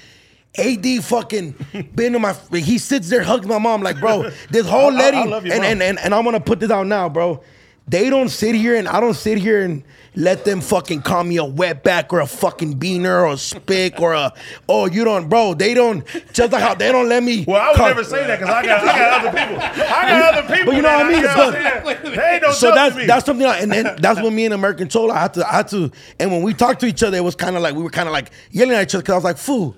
[0.58, 1.56] AD fucking
[1.96, 2.34] been to my.
[2.54, 5.46] He sits there, hugs my mom, like, bro, this whole I- I- I lady, love
[5.46, 7.42] your and, and and and I'm gonna put this out now, bro.
[7.90, 9.82] They don't sit here, and I don't sit here and
[10.14, 14.14] let them fucking call me a wetback or a fucking beaner or a spick or
[14.14, 14.34] a
[14.68, 15.54] oh you don't, bro.
[15.54, 17.46] They don't just like how they don't let me.
[17.48, 19.62] Well, I would call- never say that because I got, I got other people.
[19.62, 20.66] I got other people.
[20.66, 21.22] But you know what I mean?
[21.24, 23.06] got- But- They no so that's me.
[23.06, 25.52] that's something, I, and then that's when me and American Cholo I had to I
[25.54, 27.84] had to, and when we talked to each other, it was kind of like we
[27.84, 29.76] were kind of like yelling at each other because I was like, "Fool,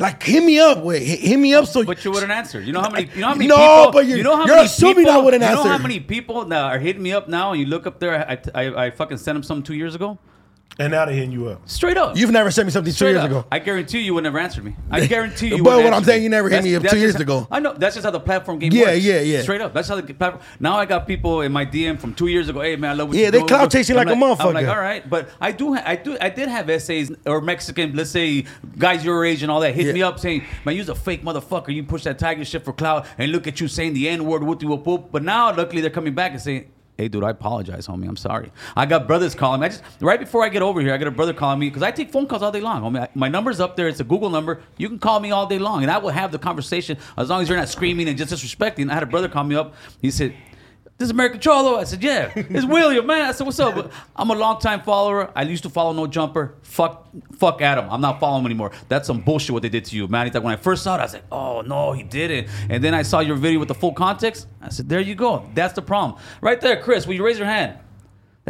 [0.00, 2.60] like hit me up, wait, hit, me up." So, But you wouldn't answer.
[2.60, 3.08] You know how many?
[3.14, 3.92] You know how many No, people?
[3.92, 6.00] but you're- you know how you're many assuming people, I wouldn't You know how many
[6.00, 7.52] people now are hitting me up now?
[7.52, 8.28] And you look up there.
[8.28, 10.18] I, I, I fucking sent them something two years ago.
[10.80, 11.60] And now they're hitting you up.
[11.68, 12.16] Straight up.
[12.16, 13.30] You've never sent me something two Straight years up.
[13.30, 13.44] ago.
[13.52, 14.74] I guarantee you, you would never answered me.
[14.90, 15.62] I guarantee you.
[15.62, 17.46] But what I'm saying, you never hit me up two years just ago.
[17.50, 17.74] I know.
[17.74, 18.98] That's just how the platform game Yeah, works.
[19.04, 19.20] yeah, yeah.
[19.36, 19.42] yeah.
[19.42, 19.74] Straight up.
[19.74, 20.42] That's how the platform.
[20.58, 22.62] Now I got people in my DM from two years ago.
[22.62, 23.48] Hey man, I love what Yeah, you're they doing.
[23.48, 26.16] clout chasing I'm like a I'm like, all right, but I do, ha- I do,
[26.18, 28.46] I did have essays or Mexican, let's say
[28.78, 29.92] guys your age and all that hit Yeah.
[29.92, 31.74] me up saying, man, you're a fake motherfucker.
[31.74, 34.42] You push that tiger shit for clout, and look at you saying the n word,
[34.42, 35.08] whoop whoop whoop.
[35.12, 36.70] But now, luckily, they're coming back and saying.
[37.00, 38.06] Hey, dude, I apologize, homie.
[38.06, 38.52] I'm sorry.
[38.76, 39.68] I got brothers calling me.
[39.68, 41.82] I just right before I get over here, I got a brother calling me because
[41.82, 43.00] I take phone calls all day long, homie.
[43.00, 43.88] I, my number's up there.
[43.88, 44.60] It's a Google number.
[44.76, 47.40] You can call me all day long, and I will have the conversation as long
[47.40, 48.90] as you're not screaming and just disrespecting.
[48.90, 49.72] I had a brother call me up.
[50.02, 50.34] He said,
[51.00, 54.28] "This is American Cholo." I said, "Yeah, it's William, man." I said, "What's up?" I'm
[54.28, 55.32] a longtime follower.
[55.34, 56.54] I used to follow No Jumper.
[56.60, 57.08] Fuck,
[57.38, 57.88] fuck Adam.
[57.90, 58.72] I'm not following him anymore.
[58.90, 60.26] That's some bullshit what they did to you, man.
[60.26, 62.84] He's like, when I first saw it, I was like, "Oh no, he didn't." And
[62.84, 64.46] then I saw your video with the full context.
[64.60, 65.48] I said, "There you go.
[65.54, 67.06] That's the problem, right there, Chris.
[67.06, 67.78] Will you raise your hand?"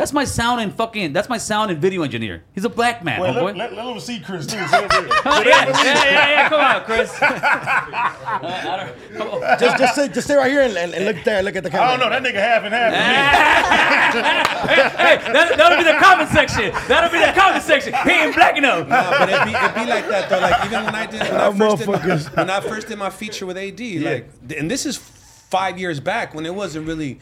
[0.01, 1.13] That's my sound and fucking.
[1.13, 2.43] That's my sound and video engineer.
[2.55, 4.57] He's a black man, Well, let, let, let them see Chris too.
[4.59, 7.11] Oh, yeah, yeah, yeah, yeah, come on, Chris.
[9.61, 11.69] just just sit, just stay right here and, and, and look there, look at the
[11.69, 11.89] camera.
[11.89, 12.09] I don't know.
[12.09, 12.95] That nigga half and half.
[14.97, 16.73] hey, that, that'll be the comment section.
[16.89, 17.93] That'll be the comment section.
[17.93, 18.89] He ain't black enough.
[18.89, 20.41] Nah, but it be, it be like that though.
[20.41, 23.11] Like even when I did when I, first did my, when I first did my
[23.11, 27.19] feature with AD, like, and this is five years back when it wasn't really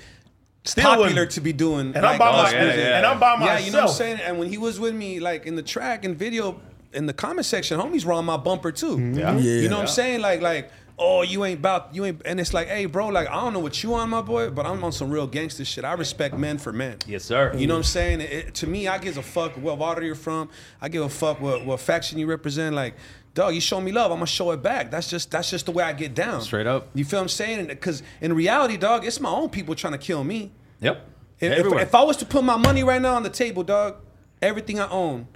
[0.68, 1.31] Still popular wasn't.
[1.31, 1.94] to be doing.
[1.94, 2.74] And I'm by like, myself.
[2.74, 4.20] And I'm by Yeah, you know what I'm saying.
[4.20, 6.61] And when he was with me, like in the track and video,
[6.92, 8.98] in the comment section, homies were on my bumper too.
[8.98, 9.37] Yeah.
[9.38, 9.62] yeah.
[9.62, 10.20] You know what I'm saying?
[10.20, 10.70] Like like.
[11.00, 13.61] Oh, you ain't about you ain't, and it's like, hey, bro, like I don't know
[13.61, 15.85] what you on, my boy, but I'm on some real gangster shit.
[15.85, 16.96] I respect men for men.
[17.07, 17.54] Yes, sir.
[17.54, 18.20] You know what I'm saying?
[18.20, 20.48] It, to me, I give a fuck what water you're from.
[20.81, 22.74] I give a fuck what, what faction you represent.
[22.74, 22.96] Like,
[23.33, 24.90] dog, you show me love, I'm gonna show it back.
[24.90, 26.40] That's just that's just the way I get down.
[26.40, 26.88] Straight up.
[26.94, 27.68] You feel what I'm saying?
[27.68, 30.50] Because in reality, dog, it's my own people trying to kill me.
[30.80, 31.04] Yep.
[31.40, 33.96] If, if, if I was to put my money right now on the table, dog,
[34.42, 35.28] everything I own,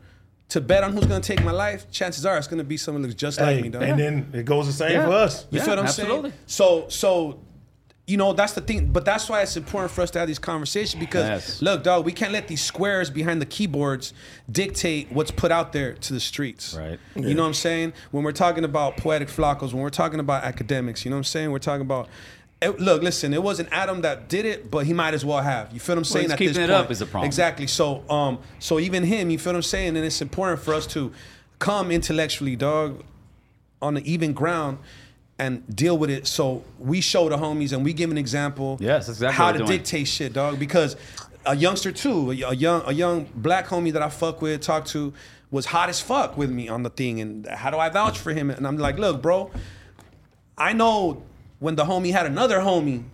[0.49, 3.09] to bet on who's gonna take my life, chances are it's gonna be someone that
[3.09, 3.83] looks just like me, dog.
[3.83, 5.07] and then it goes the same Yeah.
[5.07, 5.47] for us.
[5.51, 6.31] You feel what I'm absolutely.
[6.31, 6.41] saying?
[6.47, 7.41] So, so,
[8.07, 8.89] you know, that's the thing.
[8.93, 11.63] But that's why it's important for us to have these conversations because, Yes.
[11.63, 14.13] look, dog, we can't let these squares behind the keyboards
[14.51, 16.75] dictate what's put out there to the streets.
[16.75, 16.99] Right.
[17.15, 17.93] You know what I'm saying?
[18.11, 21.25] When we're talking about Poetik Flakkos, when we're talking about Akademiks, you know what I'm
[21.25, 21.51] saying?
[21.53, 22.09] We're talking about.
[22.63, 23.35] It- look, listen.
[23.35, 25.73] It wasn't Adam that did it, but he might as well have.
[25.73, 26.31] You feel what I'm saying?
[26.33, 26.85] At keeping this it point.
[26.85, 27.27] up is a problem.
[27.27, 27.67] Exactly.
[27.67, 29.97] So, um, so even him, you feel what I'm saying?
[29.97, 31.13] And it's important for us to
[31.59, 33.03] come intellectually, dog,
[33.81, 34.79] on the even ground
[35.39, 36.27] and deal with it.
[36.27, 38.77] So we show the homies and we give an example.
[38.81, 39.71] Yes, exactly how to doing.
[39.71, 40.59] dictate shit, dog.
[40.59, 40.97] Because
[41.45, 44.85] a youngster too, a a young a young black homie that I fuck with, talk
[44.87, 45.13] to,
[45.51, 47.21] was hot as fuck with me on the thing.
[47.21, 48.51] And how do I vouch for him?
[48.51, 49.51] And I'm like, look, bro,
[50.57, 51.23] I know
[51.63, 53.05] when the homie had another homie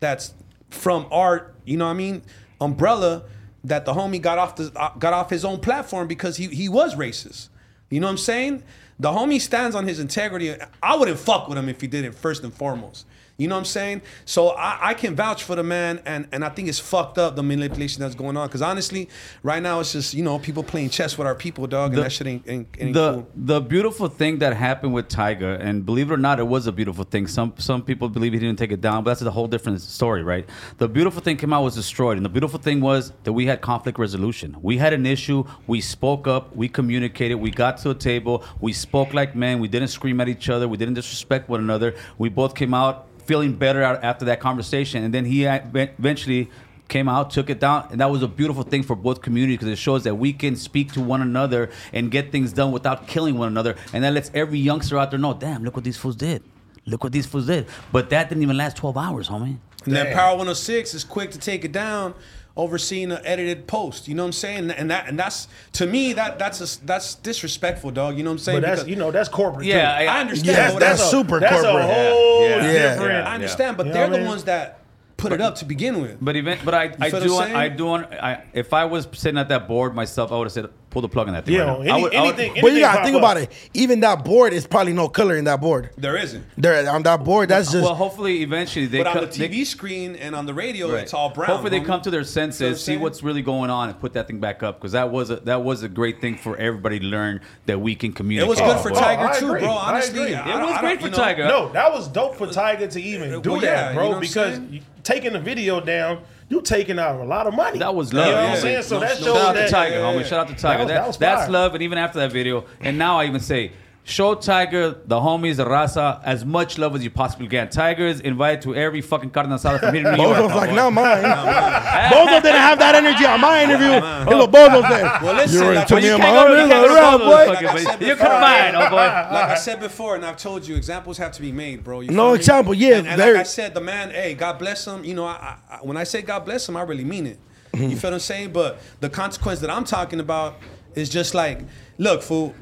[0.00, 0.32] that's
[0.70, 2.22] from art, you know what I mean,
[2.58, 3.24] umbrella,
[3.64, 6.70] that the homie got off the uh, got off his own platform because he he
[6.70, 7.50] was racist.
[7.90, 8.62] You know what I'm saying?
[9.02, 10.54] The homie stands on his integrity.
[10.80, 13.04] I wouldn't fuck with him if he did it first and foremost.
[13.38, 14.02] You know what I'm saying?
[14.26, 17.34] So I, I can vouch for the man, and, and I think it's fucked up
[17.34, 18.46] the manipulation that's going on.
[18.46, 19.08] Because honestly,
[19.42, 22.02] right now it's just you know people playing chess with our people, dog, and The-
[22.02, 23.28] that shit ain't, ain't, ain't the cool.
[23.34, 26.72] the beautiful thing that happened with Tiger, and believe it or not, it was a
[26.72, 27.26] beautiful thing.
[27.26, 30.22] Some some people believe he didn't take it down, but that's a whole different story,
[30.22, 30.46] right?
[30.76, 33.62] The beautiful thing came out was destroyed, and the beautiful thing was that we had
[33.62, 34.56] conflict resolution.
[34.60, 38.72] We had an issue, we spoke up, we communicated, we got to a table, we
[38.74, 41.94] spoke like men, we didn't scream at each other, we didn't disrespect one another.
[42.18, 46.50] We both came out feeling better after that conversation, and then he eventually
[46.88, 49.68] came out, took it down, and that was a beautiful thing for both communities because
[49.68, 53.38] it shows that we can speak to one another and get things done without killing
[53.38, 56.16] one another, and that lets every youngster out there know, damn, look what these fools
[56.16, 56.42] did.
[56.84, 57.66] Look what these fools did.
[57.92, 59.58] But that didn't even last 12 hours, homie.
[59.84, 62.14] And then Power 106 is quick to take it down
[62.56, 64.08] overseeing an edited post.
[64.08, 64.70] You know what I'm saying?
[64.70, 68.16] And that and that's to me that that's a, that's disrespectful, dog.
[68.18, 68.60] You know what I'm saying?
[68.60, 69.66] But that's Because- you know that's corporate.
[69.66, 70.04] Yeah, too.
[70.10, 70.56] I- I understand.
[70.56, 71.84] Yes, but that's a- super that's corporate.
[71.84, 73.26] a whole Yeah, yeah, different.
[73.26, 74.26] I understand, but You know they're the mean?
[74.26, 74.78] ones that
[75.16, 76.18] put it up to begin with.
[76.20, 77.54] But even, but I, I do, want.
[77.54, 78.12] I do want.
[78.12, 81.08] I, if I was sitting at that board myself, I would have said, pull the
[81.08, 81.54] plug on that thing.
[81.54, 81.80] Yeah, right now.
[81.80, 83.22] any- I would- I would- anything- But you gotta think up.
[83.22, 83.50] about it.
[83.74, 85.90] Even that board is probably no color in that board.
[85.96, 86.44] There isn't.
[86.58, 89.48] There on that board, that's just well, hopefully, eventually they But on co- the they-
[89.48, 91.02] TV screen and on the radio, Right.
[91.02, 91.48] it's all brown.
[91.50, 94.12] Hopefully they come to their You know senses, see what's really going on, and put
[94.14, 97.00] that thing back up because that was a that was a great thing for everybody
[97.00, 98.46] to learn that we can communicate.
[98.46, 99.00] It was good for oh, boys.
[99.02, 99.60] Tiger I too, agree.
[99.60, 99.70] bro.
[99.72, 100.52] I Honestly, agree.
[100.52, 101.44] It was I great don't- for know, Tiger.
[101.48, 104.02] No, that was dope for Tiger to even do that, bro.
[104.04, 104.60] know what I'm because
[105.02, 106.18] taking the video down,
[106.52, 107.78] you taking out a lot of money.
[107.78, 108.26] That was love.
[108.26, 108.42] You love.
[108.42, 108.54] know what yeah.
[108.56, 108.82] I'm saying?
[108.82, 110.24] So No, that shows Shout out that to Tiger, yeah, homie.
[110.24, 110.78] Shout out to Tiger.
[110.80, 111.74] was- That- that was that's love.
[111.74, 113.72] And even after that video, and now I even say,
[114.04, 117.70] show Tiger, the homies, the raza, as much love as you possibly can.
[117.70, 120.36] Tiger is invited to every fucking carne asada from here in New York.
[120.38, 121.22] Bozo's like, not mine.
[121.22, 123.92] Bozo didn't have that energy on my interview.
[123.92, 126.34] It was Bozo said, Well, listen, you ready like, to when me you and can't
[126.36, 126.62] my go to- homies?
[126.62, 128.90] you can't Like, go to "Rah, Bozo's, boy." like I said You before, mine, oh
[128.90, 128.96] boy.
[128.96, 132.00] Like I said before, and I've told you, examples have to be made, bro.
[132.00, 132.36] You No feel me?
[132.38, 135.04] example, yeah, And, and very- like I said, the man, hey, God bless him.
[135.04, 137.38] You know, I, I, when I say God bless him, I really mean it.
[137.72, 137.84] Mm-hmm.
[137.90, 138.52] You feel what I'm saying?
[138.52, 140.56] But the consequence that I'm talking about
[140.94, 141.60] is just like,
[141.98, 142.54] look, fool.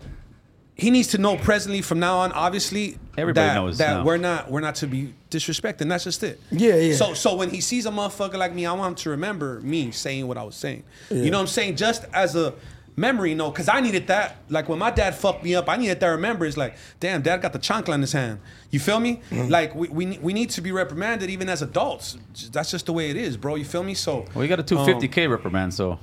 [0.81, 4.05] He needs to know presently from now on, obviously, Everybody that, knows that now.
[4.05, 5.83] we're not we're not to be disrespected.
[5.83, 6.41] And That's just it.
[6.51, 6.95] Yeah, yeah.
[6.95, 9.91] So so when he sees a motherfucker like me, I want him to remember me
[9.91, 10.85] saying what I was saying.
[11.11, 11.77] You know what I'm saying?
[11.77, 12.55] Just as a
[12.97, 14.37] memory, no, because I needed that.
[14.49, 16.47] Like when my dad fucked me up, I needed that remember.
[16.47, 18.41] It's like, damn, dad got the chancla in his hand.
[18.71, 19.21] You feel me?
[19.31, 19.49] Mm-hmm.
[19.49, 22.17] Like we, we we need to be reprimanded even as adults.
[22.53, 23.57] That's just the way it is, bro.
[23.57, 23.95] You feel me?
[23.95, 25.99] So Well, you got a um, 250k reprimand, so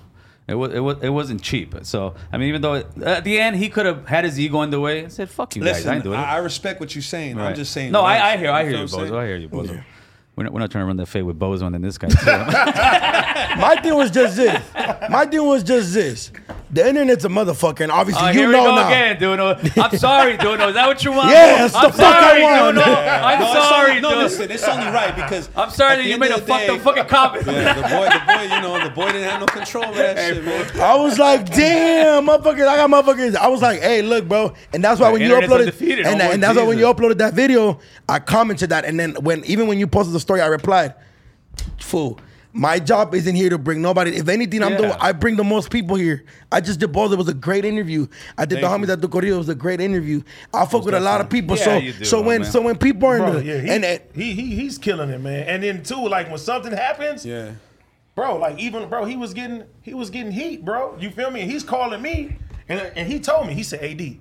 [0.47, 1.75] it was it was it wasn't cheap.
[1.83, 4.61] So I mean, even though it, at the end he could have had his ego
[4.61, 6.37] in the way and said, "Fuck you guys, Listen, I ain't doing it." I, I
[6.37, 7.37] respect what you're saying.
[7.37, 7.91] I'm just saying.
[7.91, 8.01] No.
[8.01, 9.17] I, I hear I hear feel you, what I'm Bozo.
[9.17, 9.83] I hear you, Bozo.
[10.37, 12.09] We're not, we're not trying to run that fade with Bozo and then this guy
[12.09, 12.15] too.
[13.59, 14.63] My thing was just this.
[15.09, 16.31] My thing was just this.
[16.69, 18.87] The internet's a motherfucker, and obviously Oh, you here we know go now.
[18.87, 19.81] again, Duno.
[19.81, 20.67] I'm sorry, Duno.
[20.67, 21.29] Is that what you want?
[21.29, 22.77] Yeah, that's I'm the fuck I sorry, want.
[22.77, 22.85] Duno.
[22.87, 23.25] Yeah.
[23.25, 24.17] I'm No, sorry, no, Duno.
[24.23, 27.05] listen, it's only right because I'm sorry that you made a fucked up fucking uh,
[27.05, 27.45] comment.
[27.47, 30.17] Yeah, the boy, the boy, you know, the boy didn't have no control over that
[30.35, 30.81] shit, man.
[30.81, 33.35] I was like, damn, motherfuckers, I got motherfuckers.
[33.37, 34.53] I was like, hey, look, bro.
[34.73, 37.19] And that's why The when you uploaded undefeated, and, and that's why when you uploaded
[37.19, 38.83] that video, I commented that.
[38.83, 40.95] And then when even when you posted the story, I replied,
[41.79, 42.19] fool.
[42.57, 44.15] My job isn't here to bring nobody.
[44.17, 46.23] If anything, I'm the I bring the most people here.
[46.51, 47.11] I just did both.
[47.11, 48.07] It was a great interview.
[48.35, 49.35] I did the homies at the Corrido.
[49.35, 50.23] It was a great interview.
[50.51, 51.55] I fuck with a lot of people.
[51.55, 52.51] Yeah, so you do, so when man.
[52.51, 55.11] so when people are in Bro, the yeah, he, and, and he he he's killing
[55.11, 55.47] it, man.
[55.47, 57.51] And then too, like when something happens, Yeah.
[58.15, 60.97] bro, like even bro, he was getting he was getting heat, bro.
[60.99, 61.41] You feel me?
[61.41, 64.17] And he's calling me, and and he told me, he said, "Ad,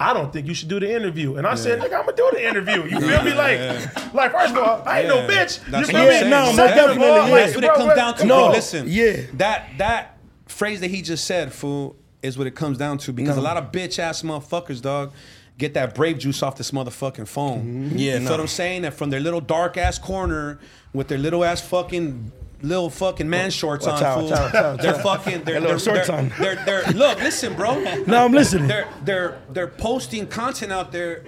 [0.00, 2.30] I don't think you should do the interview." And I said, "Nigga, I'm gonna do
[2.32, 3.34] the interview." You feel me?
[3.34, 5.60] Like, like first of all, I ain't no bitch.
[5.70, 6.10] That's you feel me?
[6.10, 6.30] saying.
[6.30, 7.34] No, most Second definitely, all, yeah.
[7.34, 8.48] That's what it comes down to, come bro.
[8.50, 9.16] Listen, Yeah.
[9.34, 13.36] that that phrase that he just said, fool, is what it comes down to because
[13.36, 13.42] No.
[13.42, 15.12] a lot of bitch ass motherfuckers, dog,
[15.58, 17.58] get that brave juice off this motherfucking phone.
[17.90, 17.98] Mm-hmm.
[17.98, 18.26] Yeah, you no.
[18.26, 18.82] feel what I'm saying?
[18.82, 20.58] That from their little dark ass corner
[20.94, 22.32] with their little ass fucking.
[22.62, 24.24] Little fucking man shorts on, fool.
[24.24, 25.44] watch out, watch out, They're fucking.
[25.44, 26.32] They're, they're, shorts they're, on.
[26.38, 27.80] They're, they're, look, listen, bro.
[28.06, 28.68] No, I'm listening.
[28.68, 31.24] They're they're they're posting content out there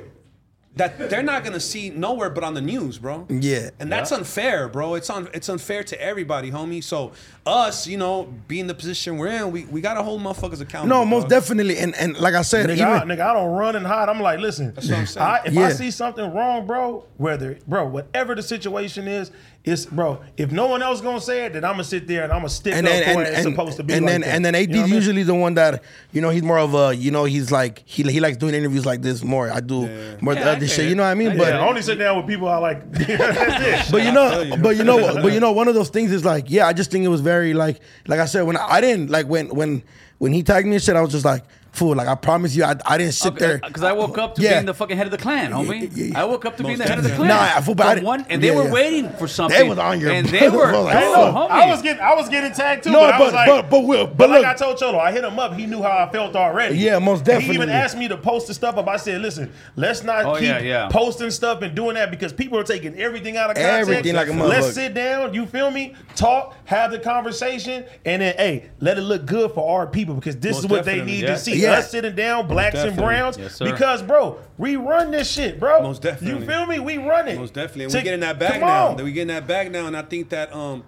[0.76, 3.26] that they're not gonna see nowhere but on the news, bro.
[3.28, 3.70] Yeah.
[3.78, 4.94] And that's unfair, bro.
[4.94, 6.82] It's on it's unfair to everybody, homie.
[6.82, 7.12] So
[7.44, 10.86] us, you know, being the position we're in, we, we gotta hold motherfuckers accountable.
[11.00, 11.30] no, most dog.
[11.30, 11.76] definitely.
[11.78, 14.08] And and like I said, Nigga, even I, nigga, I don't run and hide.
[14.08, 15.26] I'm like, listen, what I'm saying.
[15.26, 15.66] I, if Yeah.
[15.66, 19.30] I see something wrong, bro, whether bro, whatever the situation is,
[19.64, 20.20] it's bro.
[20.36, 22.48] If no one else gonna say it, then I'm gonna sit there and I'm gonna
[22.48, 23.34] stick and up then for and, it.
[23.36, 24.34] It's and, supposed to be and like then that.
[24.34, 24.94] and then AD's You know what I mean?
[24.94, 25.82] usually the one that
[26.12, 28.86] you know he's more of a you know he's like he he likes doing interviews
[28.86, 29.50] like this more.
[29.50, 30.88] I do more Yeah, the I shit.
[30.88, 31.32] You know what I mean?
[31.32, 32.92] I but I only sit down with people I like.
[32.92, 33.92] That's it.
[33.92, 36.50] but you know, but you know, but you know, one of those things is like,
[36.50, 39.10] yeah, I just think it was very like, like I said, when I, I didn't
[39.10, 39.82] like when when
[40.18, 42.64] when he tagged me and shit, I was just like, fool, like I promise you,
[42.64, 43.58] I, I didn't sit there.
[43.62, 44.54] Uh, because I woke up to Yeah.
[44.54, 45.90] being the fucking head of the clan, homie.
[45.96, 46.20] Yeah, yeah.
[46.20, 47.28] I woke up to being the head of the clan.
[47.28, 47.96] Nah, I feel bad.
[47.98, 48.72] From one, and they Yeah, were yeah.
[48.72, 49.58] waiting for something.
[49.58, 50.70] They was on your and they were.
[50.72, 51.32] like, I, ain't know.
[51.32, 51.50] homie.
[51.50, 52.90] I was getting, I was getting tagged too.
[52.90, 54.76] No, but, I was but- like, but- but we'll- but but like look- I told
[54.78, 55.54] Cholo, I hit him up.
[55.54, 56.76] He knew how I felt already.
[56.78, 57.48] Yeah, most definitely.
[57.56, 58.86] He even asked me to post the stuff up.
[58.86, 60.88] I said, listen, let's not Oh, keep yeah, yeah.
[60.90, 63.88] posting stuff and doing that because people are taking everything out of context.
[63.90, 64.48] Everything like a motherfucker.
[64.48, 65.32] Let's sit down.
[65.32, 65.94] You feel me?
[66.16, 70.36] Talk, have the conversation, and then hey, let it look good for our people because
[70.36, 71.61] this Most is what they need to see.
[71.62, 71.72] Yeah.
[71.78, 73.38] Us sitting down, blacks and browns.
[73.38, 73.70] Yes, sir.
[73.70, 75.82] because bro, we run this shit, bro.
[75.82, 76.40] Most definitely.
[76.40, 76.78] You feel me?
[76.80, 77.38] We run it.
[77.38, 77.84] Most definitely.
[77.84, 78.86] And To- we get in that bag come now.
[78.88, 78.96] on.
[78.96, 79.86] That we get in that bag now.
[79.86, 80.84] And I think that um,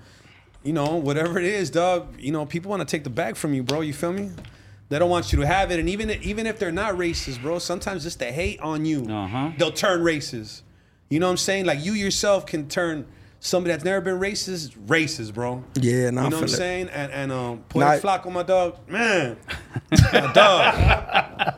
[0.62, 3.52] you know, whatever it is, dog, you know, people want to take the bag from
[3.54, 3.80] you, bro.
[3.82, 4.30] You feel me?
[4.90, 5.78] They don't want you to have it.
[5.80, 9.50] And even even if they're not racist, bro, sometimes just the hate on you, Uh-huh.
[9.58, 10.62] they'll turn racist.
[11.10, 11.64] You know what I'm saying?
[11.66, 13.06] Like you yourself can turn
[13.44, 15.62] somebody that's never been racist, racist, bro.
[15.74, 16.88] Yeah, nah, you know what I'm saying?
[16.88, 19.36] And and um, Nah, I- Poetik Flakko, my dog, man,
[20.12, 21.54] my dog,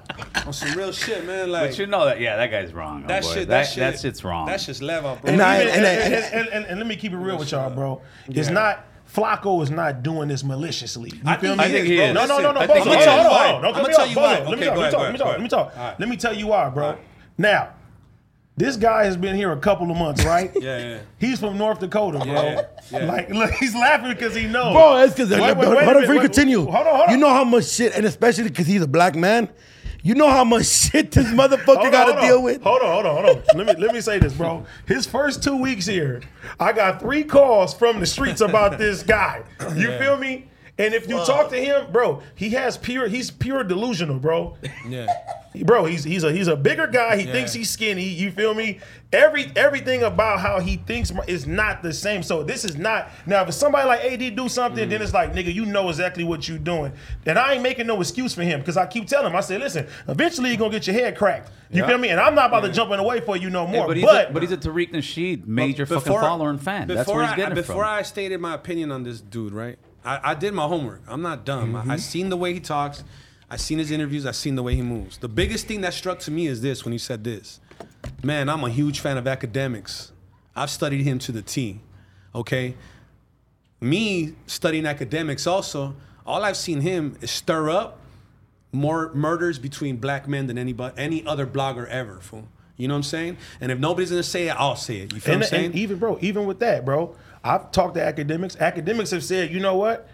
[0.47, 1.51] on some real shit, man.
[1.51, 3.07] Like But you know that, yeah, that guy's wrong.
[3.07, 3.29] that boy.
[3.35, 4.47] shit, that, that shit, that shit's wrong.
[4.47, 5.33] That's just level, bro.
[5.33, 7.71] And, and- and, and- and- and- and- and let me keep it real with y'all,
[7.71, 8.03] bro.
[8.29, 8.85] It's not
[9.15, 11.11] Flakko is not doing this maliciously.
[11.15, 11.65] You I feel think me?
[11.65, 12.61] I think he is, No, no, no, no.
[12.61, 13.61] I Bozo, think he hold on, hold on, Why?
[13.63, 14.39] Don't cut me tell off, you why.
[14.41, 14.75] Let me Okay, talk.
[14.75, 14.99] go Let me talk.
[14.99, 15.29] Let me talk.
[15.29, 15.67] Let me talk.
[15.69, 15.79] ahead.
[15.79, 16.01] All right.
[16.01, 16.99] Let me tell you why, bro.
[17.39, 17.71] Now,
[18.57, 20.51] this guy has been here a couple of months, right?
[20.61, 20.99] Yeah, yeah.
[21.19, 22.27] He's from North Dakota, bro.
[22.27, 23.05] Yeah, yeah.
[23.07, 24.73] Like, look, he's laughing because he knows.
[24.73, 26.61] Bro, that's because Wait, hold wait, wait on, before you continue.
[26.65, 27.11] Hold on, hold on.
[27.11, 29.49] You know how much shit, and especially because he's a black man.
[30.03, 32.63] You know how much shit this motherfucker got to deal with.
[32.63, 33.43] Hold on, hold on, hold on.
[33.57, 34.65] let me let me say this, bro.
[34.87, 36.23] His first two weeks here,
[36.61, 39.43] I got three calls from the streets about this guy.
[39.75, 39.99] You Yeah.
[39.99, 40.47] feel me?
[40.79, 43.09] And if you talk to him, bro, he has pure.
[43.09, 44.57] He's pure delusional, bro.
[44.89, 45.07] Yeah.
[45.65, 47.17] Bro, he's he's a he's a bigger guy.
[47.17, 47.33] He Yeah.
[47.33, 48.05] thinks he's skinny.
[48.05, 48.79] You feel me?
[49.11, 52.23] Every everything about how he thinks is not the same.
[52.23, 53.43] So this is not now.
[53.43, 54.91] If somebody like AD do something, Mm.
[54.91, 56.93] then it's like nigga, you know exactly what you're doing.
[57.25, 59.37] And I ain't making no excuse for him because I keep telling him.
[59.37, 61.51] I said, listen, eventually you're gonna get your head cracked.
[61.71, 61.89] You Yeah.
[61.89, 62.11] feel me?
[62.11, 63.87] And I'm not about to jump in the way for you no Hey, more.
[63.87, 66.87] but, he's but a, but he's a Tariq Nasheed major Before- fucking follower and fan.
[66.87, 67.95] That's before where he's I- getting it Before from.
[67.95, 69.79] I stated my opinion on this dude, right?
[70.07, 71.03] I, I did my homework.
[71.09, 71.75] I'm not dumb.
[71.75, 71.97] I, I mm-hmm.
[71.97, 73.05] seen the way he talks.
[73.51, 74.25] I seen his interviews.
[74.25, 75.19] I seen the way he moves.
[75.19, 77.61] The biggest thing that struck to me is this when he said this.
[78.23, 80.13] Man, I'm a huge fan of Akademiks.
[80.55, 81.81] I've studied him to the T.
[82.35, 82.77] Okay?
[83.81, 85.95] Me studying Akademiks also,
[86.25, 88.01] all I've seen him is stir up
[88.73, 92.49] more murders between black men than anybody any other blogger ever, fool.
[92.77, 93.39] You know what I'm saying?
[93.61, 95.15] And if nobody's gonna say it, I'll say it.
[95.15, 95.67] You feel and, what I'm saying?
[95.67, 97.17] and even bro, even with that, bro,
[97.47, 98.57] I've talked to Akademiks.
[98.59, 100.09] Akademiks have said, you know what?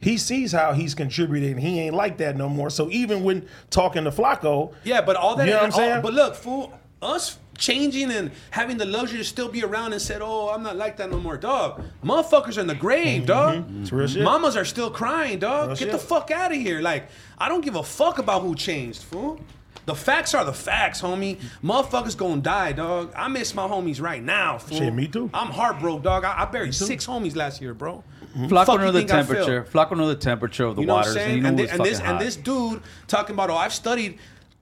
[0.00, 1.58] He sees how he's contributing.
[1.58, 2.70] He ain't like that no more.
[2.70, 5.46] So even when talking to Flakko, Yeah, but all that.
[5.46, 6.02] You know what I'm all- saying?
[6.02, 6.72] but look, fool,
[7.02, 10.76] us changing and having the luxury to still be around and said, "Oh, I'm not
[10.76, 13.26] like that no more, dog." Motherfuckers are in the grave, mm-hmm.
[13.26, 13.64] dog.
[13.82, 14.22] It's real shit.
[14.22, 15.68] Mamas are still crying, dog.
[15.70, 16.80] Real Get the fuck out of here.
[16.80, 19.40] Like, I don't give a fuck about who changed, fool.
[19.88, 21.40] The facts are the facts, homie.
[21.64, 23.10] Motherfuckers gonna die, dog.
[23.16, 24.76] I miss my homies right now, fool.
[24.76, 25.30] Shit, me too.
[25.32, 26.24] I'm heartbroken, dog.
[26.24, 28.04] I, I buried six homies last year, bro.
[28.36, 29.34] Flakko Fuck you know the think I feel?
[29.46, 29.64] temperature.
[29.72, 31.42] Flakko know the temperature of the You know waters, what I'm and saying?
[31.42, 33.72] knew And, it thi- was and this fucking and this dude talking about, oh, I've
[33.72, 34.18] studied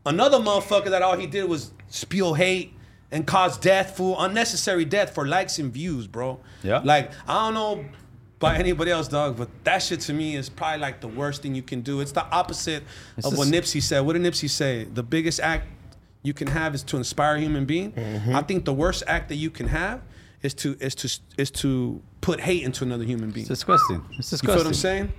[0.07, 2.73] another motherfucker that all he did was spew hate
[3.11, 6.39] and cause death, fool, unnecessary death for likes and views, bro.
[6.63, 6.83] Yeah.
[6.85, 7.85] Like I don't know
[8.39, 11.55] by anybody else, dog, but that shit to me is probably like the worst thing
[11.55, 12.01] you can do.
[12.01, 12.83] It's the opposite
[13.17, 14.01] It's of what Nipsey said.
[14.01, 14.85] What did Nipsey say?
[14.85, 15.67] The biggest act
[16.23, 17.93] you can have is to inspire a human being.
[17.93, 18.37] Mm-hmm.
[18.37, 20.03] I think the worst act that you can have
[20.43, 23.45] is to is to is to put hate into another human being.
[23.45, 24.05] It's disgusting.
[24.19, 25.13] It's You feel what I'm saying?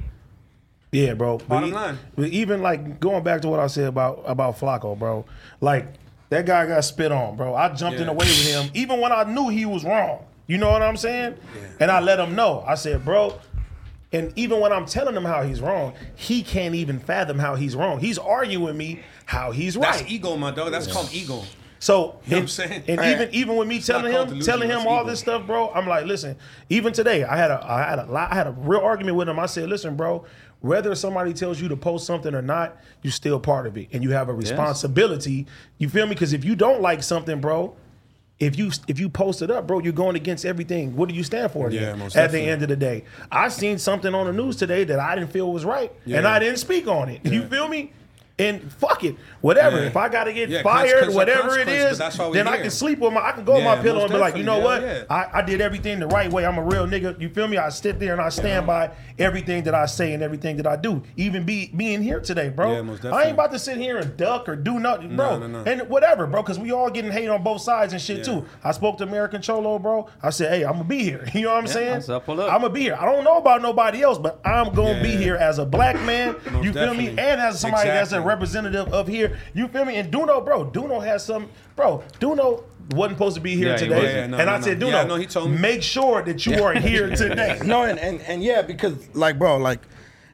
[0.92, 1.40] Yeah, bro.
[1.40, 2.00] Bottom e- line.
[2.16, 5.26] but even like going back to what I said about about Flakko, bro.
[5.60, 5.88] Like
[6.30, 7.56] that guy got spit on, bro.
[7.56, 10.26] I jumped in the way with him, even when I knew he was wrong.
[10.48, 11.36] You know what I'm saying?
[11.80, 12.64] And I let him know.
[12.66, 13.40] I said, bro.
[14.14, 17.76] And even when I'm telling him how he's wrong, he can't even fathom how he's
[17.76, 18.00] wrong.
[18.00, 19.98] He's arguing me how he's right.
[20.00, 20.72] That's ego, my dog.
[20.72, 21.44] That's called ego.
[21.80, 22.84] So You know what I'm saying?
[22.88, 23.12] and Right.
[23.12, 25.10] even even with me It's telling him delusion, telling him all ego.
[25.10, 26.38] this stuff, bro, I'm like, listen.
[26.70, 29.28] Even today, I had a I had a lot, I had a real argument with
[29.30, 29.38] him.
[29.38, 30.26] I said, listen, bro,
[30.62, 34.02] whether somebody tells you to post something or not, you're still part of it, and
[34.04, 35.46] you have a responsibility.
[35.78, 36.16] You feel me?
[36.16, 37.76] Because if you don't like something, bro.
[38.40, 40.96] If you if you post it up, bro, you're going against everything.
[40.96, 41.72] What do you stand for?
[41.72, 42.40] Yeah, at definitely.
[42.40, 45.32] the end of the day, I seen something on the news today that I didn't
[45.32, 47.26] feel was right, and I didn't speak on it.
[47.26, 47.94] You feel me?
[48.40, 49.80] And fuck it, whatever.
[49.80, 49.88] Yeah.
[49.88, 52.34] If I gotta get Yeah, fired, whatever it is, consequence, is, but that's why we
[52.38, 53.26] then I can sleep with my.
[53.28, 54.84] I can go on my pillow and be like, you know what?
[54.84, 56.46] Yeah, I, I did everything the right way.
[56.46, 57.20] I'm a real nigga.
[57.20, 57.58] You feel me?
[57.58, 60.76] I sit there and I stand by everything that I say and everything that I
[60.76, 61.02] do.
[61.16, 62.74] Even be being here today, bro.
[62.74, 65.40] Yeah, most I ain't about to sit here and duck or do nothing, bro.
[65.40, 65.72] No, no, no.
[65.72, 68.24] And whatever, bro, because we all getting hate on both sides and shit Yeah.
[68.24, 68.46] too.
[68.64, 70.10] I spoke to American Cholo, bro.
[70.22, 71.26] I said, hey, I'm gonna be here.
[71.34, 71.94] You know what I'm Yeah, saying?
[71.96, 72.54] I said, pull up.
[72.54, 72.98] I'm gonna be here.
[73.00, 76.36] I don't know about nobody else, but I'm gonna be here as a black man.
[76.62, 77.10] You feel me?
[77.10, 78.27] And as somebody that's a Exactly.
[78.28, 79.38] Representative of here.
[79.54, 79.96] You feel me?
[79.98, 82.04] And Duno, bro, Duno has some, bro.
[82.20, 84.14] Duno wasn't supposed to be here Yeah, he today, wasn't.
[84.16, 84.64] Yeah, no, and no, I no.
[84.64, 85.58] said, Duno, Yeah, I know he told me.
[85.58, 87.60] make sure that you are here today.
[87.66, 89.80] No, and, and and yeah, because like, bro, like,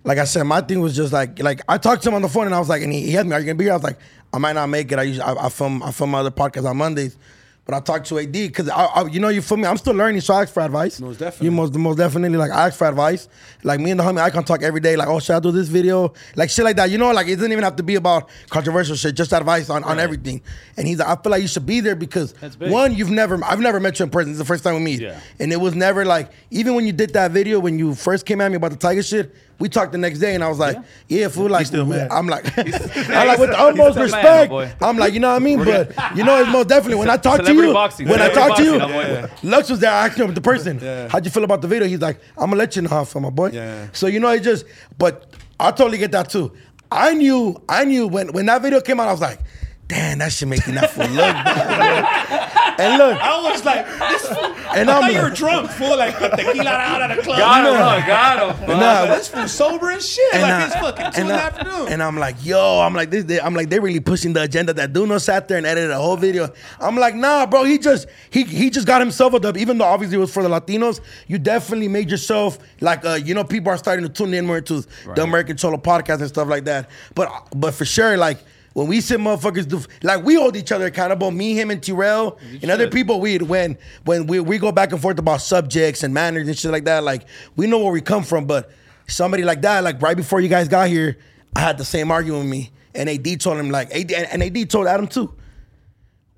[0.04, 2.30] like I said, my thing was just like, like I talked to him on the
[2.30, 3.74] phone, and I was like, and he, he had me, are you gonna be here?
[3.74, 3.98] I was like,
[4.34, 5.00] I might not make it.
[5.00, 7.18] I usually I, I film I film my other podcast on Mondays,
[7.66, 9.66] but I talked to AD because I, I, you know, you feel me?
[9.66, 11.00] I'm still learning, so I ask for advice.
[11.00, 11.46] Most definitely.
[11.46, 13.30] You most most definitely like I ask for advice.
[13.64, 14.98] Like me and the homie, I can talk every day.
[14.98, 16.14] Like, oh, should I do this video?
[16.36, 16.90] Like shit like that.
[16.90, 19.16] You know, like it doesn't even have to be about controversial shit.
[19.16, 20.42] Just advice on, on everything.
[20.76, 23.62] And he's like, I feel like you should be there because one, you've never I've
[23.62, 24.32] never met you in person.
[24.32, 25.00] It's the first time we meet.
[25.00, 25.20] Yeah.
[25.40, 28.42] And it was never like, even when you did that video, when you first came
[28.42, 30.78] at me about the Tiger shit, we talked the next day, and I was like,
[31.08, 32.12] yeah, fool, like, still mad.
[32.12, 34.50] I'm like, I'm like with the utmost respect.
[34.50, 34.72] boy.
[34.82, 35.64] I'm like, you know what I mean?
[35.64, 38.08] But you know, it's most definitely when I talk to You, boxing.
[38.08, 39.92] when I Celebrity talk to you, boxing, I'm like- Lux was there.
[39.92, 40.80] I asked him the person,
[41.10, 41.88] how'd you feel about the video?
[41.88, 43.50] He's like, I'm gonna let you know how I feel, my boy.
[43.54, 43.88] Yeah.
[43.94, 44.66] So you know, it just,
[44.98, 45.28] but
[45.60, 46.52] I totally get that too.
[46.92, 49.40] I knew, I knew when when that video came out, I was like,
[49.94, 52.80] damn, that shit make that fool look bad.
[52.80, 55.70] and look, I was like, this fool, And I I'm thought you like- were drunk,
[55.72, 57.38] fool, like a tequila out of the club.
[57.38, 58.00] Got him, Nah.
[58.00, 58.08] huh?
[58.08, 58.80] got him.
[58.80, 60.34] Nah, this fool sober as shit.
[60.34, 61.88] like I- it's fucking two in and the I- afternoon.
[61.90, 63.24] And I'm like, yo, I'm like this.
[63.26, 64.74] They, I'm like, they're really pushing the agenda.
[64.74, 66.52] That Duno sat there and edited a whole video.
[66.80, 67.64] I'm like, nah, bro.
[67.64, 69.58] He just he he just got himself a dub.
[69.58, 73.34] Even though obviously it was for the Latinos, you definitely made yourself like uh, you
[73.36, 74.84] know, people are starting to tune in more to
[75.16, 76.90] the American Cholo podcast and stuff like that.
[77.14, 78.40] But but for sure, like.
[78.74, 82.40] When we sit motherfuckers do like we hold each other accountable, me, him, and Terrell
[82.62, 83.22] and other people.
[83.22, 86.72] We when when we, we go back and forth about subjects and manners and shit
[86.72, 87.04] like that.
[87.04, 88.72] Like we know where we come from, but
[89.08, 91.18] somebody like that, like right before you guys got here,
[91.56, 94.70] I had the same argument with me, and AD told him like AD and, AD
[94.70, 95.34] told Adam too.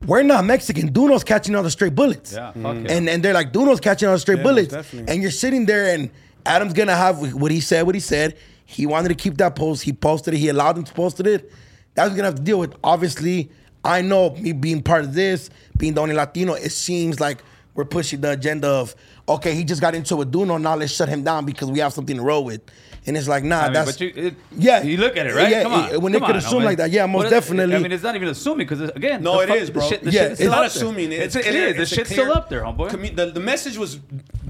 [0.06, 0.92] We're not Mexican.
[0.92, 2.34] Duno's catching all the straight bullets.
[2.34, 2.86] Yeah, fuck mm-hmm.
[2.86, 2.92] yeah.
[2.92, 4.74] And and they're like Duno's catching all the straight Yeah, bullets.
[4.74, 5.12] definitely.
[5.12, 6.12] And you're sitting there and
[6.46, 8.38] Adam's gonna have what he said, what he said.
[8.66, 9.84] He wanted to keep that post.
[9.84, 10.38] He posted it.
[10.38, 11.50] He allowed him to post it.
[11.96, 12.76] That's gonna have to deal with.
[12.84, 13.50] Obviously,
[13.84, 17.44] I know me being part of this, being the only Latino, it seems like
[17.74, 18.96] we're pushing the agenda of
[19.28, 20.62] okay, he just got into with Duno.
[20.62, 22.62] Now let's shut him down because we have something to roll with.
[23.08, 24.82] And it's like, nah, I mean, that's but you, it, yeah.
[24.82, 25.48] you look at it, right?
[25.52, 25.92] Yeah, Come on.
[25.94, 26.66] it- when they Come could on, assume homie.
[26.66, 27.76] like that, yeah, most Well, it- definitely.
[27.76, 29.88] I mean, it's not even assuming because again, No, the it fuck- is, the bro.
[29.90, 30.64] shit- the Yeah, shit it's not there.
[30.66, 31.12] assuming.
[31.12, 31.68] It's, It's it clear.
[31.68, 31.76] is.
[31.76, 32.90] The It's a shit's still up there, homeboy.
[32.90, 34.00] commu- the, the message was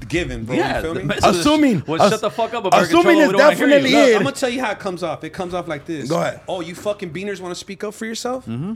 [0.08, 0.56] given, bro.
[0.56, 1.02] Yeah, you feel me?
[1.02, 3.50] message was- Assuming- was shut the fuck up, about assuming Cholo, it's we don't wanna
[3.56, 4.16] definitely Look, it.
[4.16, 5.22] I'm gonna tell you how it comes off.
[5.22, 6.08] It comes off like this.
[6.08, 6.40] Go ahead.
[6.48, 8.46] Oh, you fucking beaners want to speak up for yourself?
[8.46, 8.72] Mm-hmm.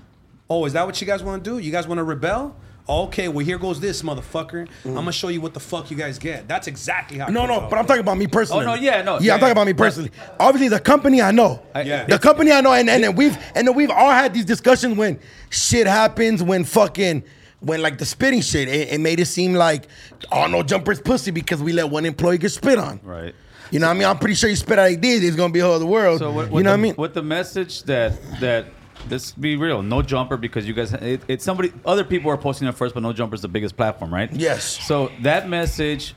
[0.50, 1.58] Oh, is that what you guys want to do?
[1.58, 2.54] You guys want to rebel?
[2.91, 4.66] Okay, well here goes this motherfucker.
[4.66, 4.88] Mm-hmm.
[4.88, 6.49] I'm gonna show you what the fuck you guys get.
[6.49, 7.28] That's exactly how.
[7.28, 8.66] No, no, off, but I'm talking about me personally.
[8.66, 9.78] Oh, no, yeah, no, Yeah, yeah, I'm talking about me yeah.
[9.78, 10.11] personally.
[10.41, 11.62] Obviously, the company I know.
[11.76, 12.05] Yeah.
[12.07, 14.97] The company I know, and, and, and we've and then we've all had these discussions
[14.97, 15.20] when
[15.51, 17.22] shit happens, when fucking
[17.61, 19.86] when like the spitting shit, it, it made it seem like
[20.32, 23.01] oh no jumpers pussy because we let one employee get spit on.
[23.05, 23.34] Right.
[23.70, 24.09] You know what I mean?
[24.09, 26.18] I'm pretty sure you spit out ideas, it's gonna be a whole other world.
[26.18, 26.95] So what, you know the, what I mean?
[26.97, 28.66] With the message that that
[29.09, 32.68] let's be real, no jumper because you guys, it, it's somebody, other people are posting
[32.68, 34.32] it first, but no jumper is the biggest platform, right?
[34.32, 34.64] Yes.
[34.86, 36.14] So that message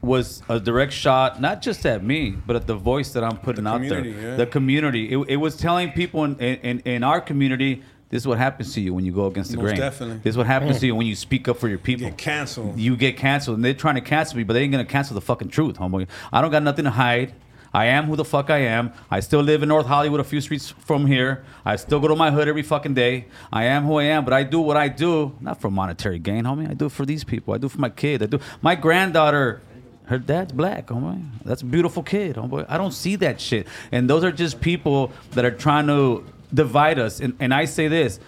[0.00, 3.66] was a direct shot, not just at me, but at the voice that I'm putting
[3.66, 4.04] out there.
[4.04, 4.36] yeah.
[4.36, 5.12] The community.
[5.12, 7.82] It, it was telling people in, in in our community.
[8.08, 9.76] This is what happens to you when you go against the Most grain.
[9.78, 10.18] definitely.
[10.18, 12.06] This is what happens to you when you speak up for your people.
[12.08, 12.78] Get canceled.
[12.78, 15.22] You get canceled, and they're trying to cancel me, but they ain't gonna cancel the
[15.22, 16.06] fucking truth, homeboy.
[16.30, 17.32] I don't got nothing to hide.
[17.74, 18.92] I am who the fuck I am.
[19.10, 21.44] I still live in North Hollywood, a few streets from here.
[21.64, 23.26] I still go to my hood every fucking day.
[23.52, 26.44] I am who I am, but I do what I do not for monetary gain,
[26.44, 26.70] homie.
[26.70, 27.54] I do it for these people.
[27.54, 28.22] I do it for my kid.
[28.22, 28.40] I do.
[28.60, 29.62] My granddaughter,
[30.06, 31.24] her dad's black, homie.
[31.44, 32.66] That's a beautiful kid, homeboy.
[32.68, 33.66] I don't see that shit.
[33.90, 37.20] And those are just people that are trying to divide us.
[37.20, 38.20] And, and I say this.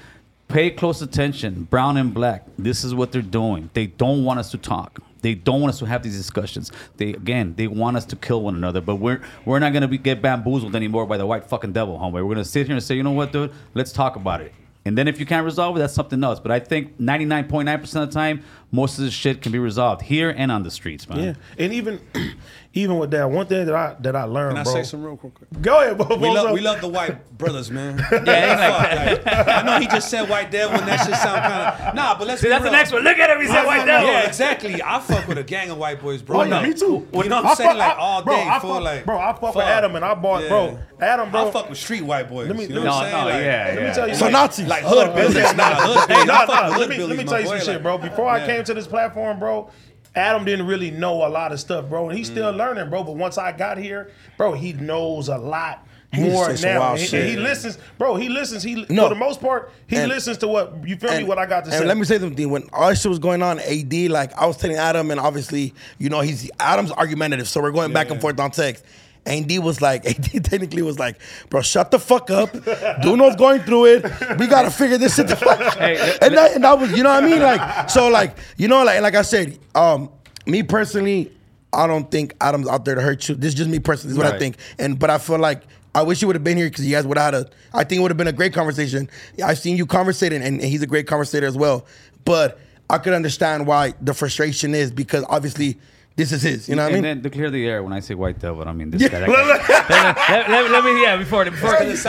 [0.49, 2.45] Pay close attention, brown and black.
[2.59, 3.71] This is what they're doing.
[3.73, 5.01] They don't want us to talk.
[5.25, 6.71] They don't want us to have these discussions.
[6.99, 8.83] They again, they want us to kill one another.
[8.83, 12.27] But we're we're not gonna be, get bamboozled anymore by the white fucking devil, homeboy.
[12.27, 13.51] We're gonna sit here and say, you know what, dude?
[13.73, 14.53] Let's talk about it.
[14.85, 16.41] And then if you can't resolve it, that's something else.
[16.41, 18.43] But I think 99.9% of the time,
[18.75, 21.19] most of this shit can be resolved here and on the streets, man.
[21.23, 22.01] Yeah, and even
[22.75, 24.73] even with that, one thing that I that I learned, Can I bro.
[24.73, 25.33] say some real quick?
[25.63, 26.17] Go ahead, bro.
[26.17, 27.99] We love, we love the white brothers, man.
[28.11, 31.89] Yeah, like like, I know he just said white devil, and that shit sound kind
[31.89, 32.19] of nah.
[32.19, 33.03] But let's See, be that's the next one.
[33.05, 33.41] Look at him.
[33.41, 34.09] He said white devil.
[34.09, 34.83] Yeah, exactly.
[34.83, 36.41] I fuck with a gang of white boys, bro.
[36.41, 37.07] Oh, yeah, me too.
[37.15, 37.71] You know what I I'm saying?
[37.71, 40.05] fuck- Like I- all bro, day, I fuck- Like, bro, I fuck with Adam and
[40.05, 42.49] I bought- bro, Adam, bro- I fuck with street white boys.
[42.49, 43.25] Let me- you know let me- what No, I'm saying?
[43.25, 43.93] no, Like, yeah, Let me yeah.
[43.93, 44.33] tell you So something.
[44.33, 44.67] Nazis.
[44.69, 46.27] Like hood business, listen, nah, hood Hey, business.
[46.27, 47.99] nah, I fuck nah, with let me, let me tell you some shit, bro.
[47.99, 48.47] Before I Yeah.
[48.65, 49.71] Came to this platform, bro,
[50.15, 52.57] Adam didn't really know a lot of stuff, bro, and he's still Mm.
[52.57, 53.03] learning, bro.
[53.03, 56.95] But once I got here, bro, he knows a lot He used to more now.
[56.95, 58.15] he, he listens, bro.
[58.15, 58.63] He listens.
[58.63, 59.05] He No.
[59.05, 61.25] for the most part, he And- listens to what you feel me.
[61.25, 61.85] What I got to and say.
[61.85, 62.49] let me say something.
[62.49, 65.75] When all this shit was going on, AD, like I was telling Adam, and obviously,
[65.99, 68.85] you know, he's Adam's argumentative, so we're going back and forth on text.
[69.27, 70.05] And was like,
[70.35, 71.19] AD technically was like,
[71.49, 72.53] bro, shut the fuck up.
[72.53, 74.03] Duno's going through it.
[74.39, 75.79] We gotta figure this shit the fuck out.
[75.79, 77.41] and, that, and that was, you know what I mean?
[77.41, 80.11] Like, so like, you know, like like I said, um,
[80.47, 81.33] me personally,
[81.73, 83.35] I don't think Adam's out there to hurt you.
[83.35, 84.57] This is just me personally, this is what I think.
[84.79, 85.63] And but I feel like
[85.95, 87.51] I wish you would have been here because you guys would have had a.
[87.73, 89.09] I think it would have been a great conversation.
[89.43, 91.87] I've seen you conversating, and, and he's a great conversator as well.
[92.25, 92.59] But
[92.91, 95.79] I could understand why the frustration is because obviously
[96.17, 96.69] this is his.
[96.69, 97.15] You know what I and mean?
[97.17, 99.09] then to clear the air, when I say white devil, I mean this Yeah.
[99.09, 99.21] guy.
[99.21, 100.35] that guy.
[100.37, 101.77] let, let- let me, yeah, before, before.
[101.81, 102.05] We beat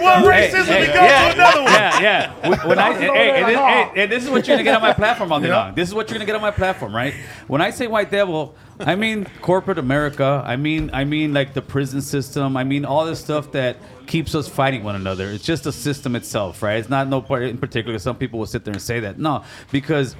[0.00, 1.72] one racism, we go yeah, to another one.
[1.72, 2.48] Yeah, yeah.
[2.48, 4.46] When- When I, Toss hey, it over there and this, hey, and this is what
[4.48, 5.64] you're gonna get on my platform all day Yeah.
[5.64, 5.74] long.
[5.74, 7.12] This is what you're gonna get on my platform, right?
[7.48, 10.42] When I say white devil, I mean corporate America.
[10.46, 12.56] I mean, I mean like the prison system.
[12.56, 15.28] I mean all this stuff that keeps us fighting one another.
[15.28, 16.78] It's just the system itself, right?
[16.78, 17.98] It's not no part in particular.
[17.98, 19.18] Some people will sit there and say that.
[19.18, 20.16] No, because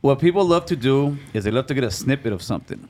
[0.00, 2.88] what people love to do is they love to get a snippet of something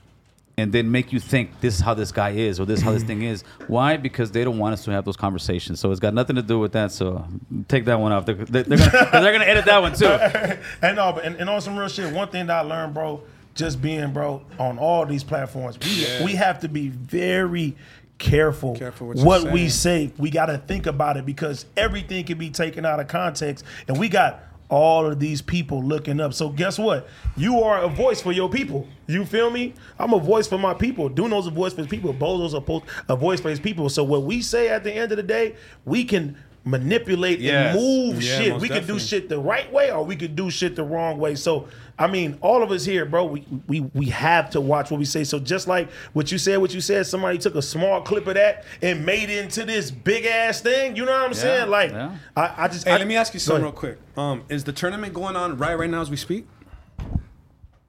[0.59, 2.93] and then make you think this is how this guy is or this is how
[2.93, 3.43] this thing is.
[3.67, 3.97] Why?
[3.97, 5.81] Because they don't want us to have those conversations.
[5.81, 6.93] So it's got nothing to do with that.
[6.93, 7.27] So
[7.69, 8.27] take that one off.
[8.27, 10.07] They're, they're, they're gonna, 'cause they're gonna edit that one too.
[10.83, 13.23] and no, but and, and on some real shit, one thing that I learned, bro,
[13.55, 16.25] just being bro on all these platforms, we Yeah.
[16.25, 17.75] we have to be very
[18.19, 20.13] careful, Careful what, what we say.
[20.19, 23.99] We got to think about it because everything can be taken out of context, and
[23.99, 26.33] we got all of these people looking up.
[26.33, 27.09] So guess what?
[27.37, 28.87] You are a voice for your people.
[29.09, 29.75] You feel me?
[29.99, 31.11] I'm a voice for my people.
[31.11, 32.15] Duno's a voice for his people.
[32.15, 33.89] Bozo's a, po- a voice for his people.
[33.89, 37.75] So what we say at the end of the day, we can manipulate Yes.
[37.75, 38.61] and move Yeah, shit.
[38.61, 41.35] We can do shit the right way or we could do shit the wrong way.
[41.35, 41.69] So
[42.01, 45.05] I mean, all of us here, bro, we we we have to watch what we
[45.05, 45.23] say.
[45.23, 48.35] So just like what you said, what you said, somebody took a small clip of
[48.35, 50.97] that and made it into this big ass thing.
[50.97, 51.69] You know what I'm saying?
[51.69, 52.17] Like yeah.
[52.35, 53.99] I, I just Hey, I- let me ask you something real quick.
[54.17, 56.47] Um, is the tournament going on right right now as we speak?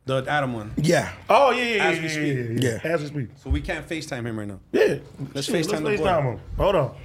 [0.06, 0.74] The Adam one.
[0.78, 1.12] Yeah.
[1.30, 2.14] Oh yeah, yeah, As yeah, we yeah,
[2.50, 2.64] speak.
[2.64, 2.92] yeah, yeah, yeah.
[2.94, 3.28] As we speak.
[3.38, 4.60] So we can't FaceTime him right now.
[4.72, 4.96] Yeah.
[5.34, 6.08] Let's Shit, FaceTime the let's boy.
[6.08, 6.40] FaceTime him.
[6.58, 6.96] Hold on.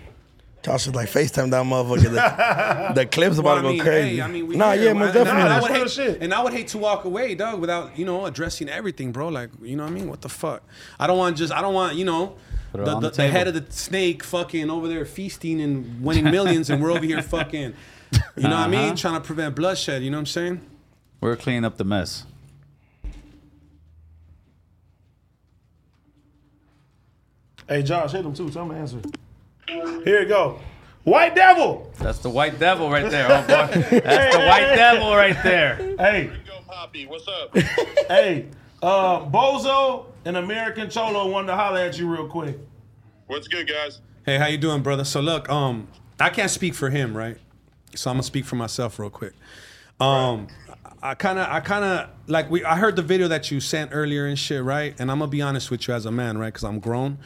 [0.66, 2.10] Josh is like FaceTime that motherfucker.
[2.10, 4.16] The, the clip's about Well, to I go crazy.
[4.16, 5.42] hey, I mean, we nah, yeah, most And I- definitely.
[5.42, 6.20] And I, would hate, shit.
[6.20, 9.28] and I would hate to walk away, dog, without you know addressing everything, bro.
[9.28, 10.08] Like, you know what I mean?
[10.08, 10.64] What the fuck?
[10.98, 11.52] I don't want just.
[11.52, 12.34] I don't want you know.
[12.72, 16.68] The, the, the the head of the snake fucking over there feasting and winning millions,
[16.68, 17.72] and we're over here fucking,
[18.36, 18.80] you know what I mean?
[18.80, 18.96] Uh-huh.
[18.96, 20.02] Trying to prevent bloodshed.
[20.02, 20.60] You know what I'm saying?
[21.20, 22.24] We're cleaning up the mess.
[27.68, 28.50] Hey Josh, hit him too.
[28.50, 29.00] Tell him to answer.
[29.68, 30.60] Here you go.
[31.04, 31.90] White Devil.
[31.98, 33.80] That's the white devil right there, oh boy.
[34.00, 35.76] That's the white devil right there.
[35.98, 36.30] Hey.
[36.66, 37.56] Poppy, what's up?
[38.08, 38.46] hey,
[38.82, 42.58] uh, Bozo and American Cholo wanted to holler at you real quick.
[43.28, 44.00] What's good, guys?
[44.24, 45.04] Hey, how you doing, brother?
[45.04, 45.86] So look, um,
[46.18, 47.38] I can't speak for him, right?
[47.94, 49.32] So I'm gonna speak for myself real quick.
[50.00, 50.48] Um,
[51.02, 52.64] I kind of, I kind of like we.
[52.64, 54.94] I heard the video that you sent earlier and shit, right?
[54.98, 56.52] And I'm gonna be honest with you as a man, right?
[56.52, 57.18] Because I'm grown.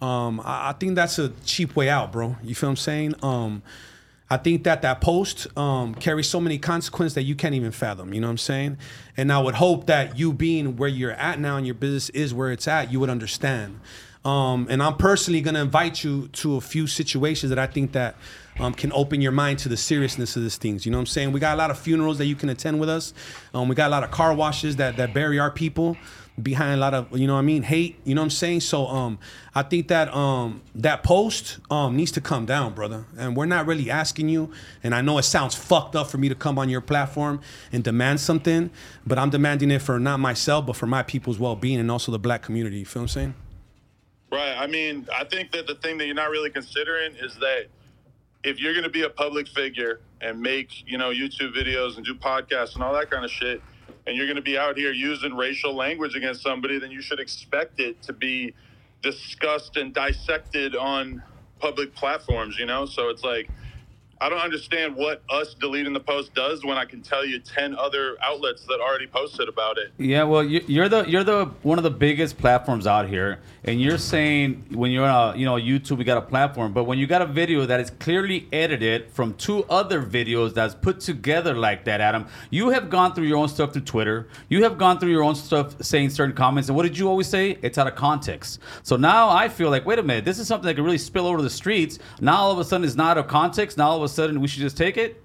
[0.00, 2.36] Um, I, I think that's a cheap way out, bro.
[2.42, 3.14] You feel I'm saying?
[3.22, 3.62] Um,
[4.30, 8.14] I think that that post um, carries so many consequences that you can't even fathom.
[8.14, 8.78] You know what I'm saying?
[9.16, 12.32] And I would hope that you being where you're at now and your business is
[12.32, 13.80] where it's at, you would understand.
[14.24, 18.16] Um, and I'm personally gonna invite you to a few situations that I think that
[18.58, 20.86] um, can open your mind to the seriousness of these things.
[20.86, 21.32] You know what I'm saying?
[21.32, 23.12] We got a lot of funerals that you can attend with us.
[23.52, 25.98] Um, we got a lot of car washes that that bury our people
[26.42, 28.00] behind a lot of you know what I mean hate.
[28.04, 28.60] You know what I'm saying?
[28.60, 29.18] So um,
[29.54, 33.04] I think that um, that post um, needs to come down, brother.
[33.16, 34.50] And we're not really asking you.
[34.82, 37.40] And I know it sounds fucked up for me to come on your platform
[37.72, 38.70] and demand something,
[39.06, 42.18] but I'm demanding it for not myself, but for my people's well-being and also the
[42.18, 42.78] black community.
[42.78, 43.34] You feel what I'm saying?
[44.32, 44.56] Right.
[44.58, 47.66] I mean, I think that the thing that you're not really considering is that
[48.42, 52.04] if you're going to be a public figure and make, you know, YouTube videos and
[52.04, 53.62] do podcasts and all that kind of shit,
[54.06, 57.20] and you're going to be out here using racial language against somebody, then you should
[57.20, 58.54] expect it to be
[59.02, 61.22] discussed and dissected on
[61.58, 62.86] public platforms, you know?
[62.86, 63.48] So it's like,
[64.20, 67.74] I don't understand what us deleting the post does when I can tell you 10
[67.76, 69.92] other outlets that already posted about it.
[69.98, 73.80] Yeah, well, you- you're the you're the one of the biggest platforms out here, and
[73.80, 76.98] you're saying when you're on a, you know YouTube, we got a platform, but when
[76.98, 81.54] you got a video that is clearly edited from two other videos that's put together
[81.54, 84.98] like that, Adam, you have gone through your own stuff through Twitter, you have gone
[84.98, 87.58] through your own stuff saying certain comments, and what did you always say?
[87.62, 88.60] It's out of context.
[88.82, 91.26] So now I feel like, wait a minute, this is something that could really spill
[91.26, 91.98] over the streets.
[92.20, 93.76] Now all of a sudden it's not out of context.
[93.78, 95.20] Now all of a sudden we should just take it.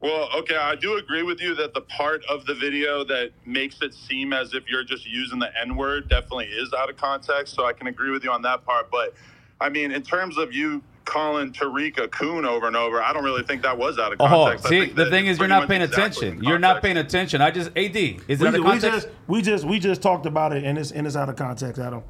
[0.00, 3.80] Well, okay, I do agree with you that the part of the video that makes
[3.80, 7.54] it seem as if you're just using the N word definitely is out of context.
[7.54, 8.90] So I can agree with you on that part.
[8.90, 9.14] But
[9.62, 13.24] I mean, in terms of you calling Tariq a coon over and over, I don't
[13.24, 14.66] really think that was out of Oh, context.
[14.66, 16.44] I see, the that thing is, you're not paying exactly attention.
[16.44, 17.40] You're not paying attention.
[17.40, 20.02] I just, AD, is it We, out of ju- we just we just we just
[20.02, 22.02] talked about it and it's and it's out of context, Adam.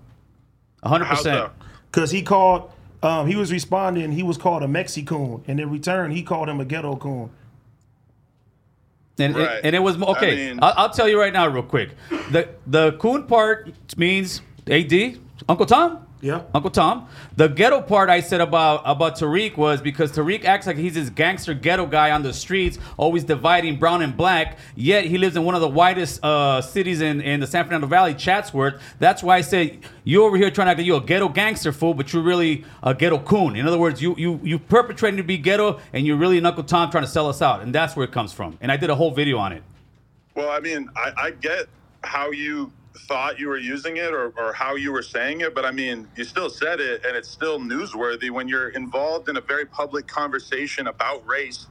[0.84, 1.50] 100%.
[1.92, 2.72] Because he called,
[3.04, 4.12] um, he was responding.
[4.12, 7.30] He was called a Mexicoon, and in return, he called him a ghetto coon.
[9.18, 9.58] And, Right.
[9.58, 10.48] it, and it was okay.
[10.48, 11.90] I mean- I'll, I'll tell you right now, real quick.
[12.32, 16.03] The the coon part means AD, Uncle Tom.
[16.24, 16.40] Yeah.
[16.54, 17.06] Uncle Tom.
[17.36, 21.10] The ghetto part I said about about Tariq was because Tariq acts like he's this
[21.10, 24.56] gangster ghetto guy on the streets, always dividing brown and black.
[24.74, 27.86] Yet he lives in one of the whitest uh, cities in, in the San Fernando
[27.86, 28.80] Valley, Chatsworth.
[28.98, 31.72] That's why I say you over here trying to act like you a ghetto gangster
[31.72, 33.54] fool, but you're really a ghetto coon.
[33.54, 36.64] In other words, you you you perpetrating to be ghetto, and you're really an Uncle
[36.64, 38.56] Tom trying to sell us out, and that's where it comes from.
[38.62, 39.62] And I did a whole video on it.
[40.34, 41.66] Well, I mean, I, I get
[42.02, 45.64] how you thought you were using it or, or how you were saying it, but
[45.64, 49.40] I mean, you still said it and it's still newsworthy when you're involved in a
[49.40, 51.66] very public conversation about race.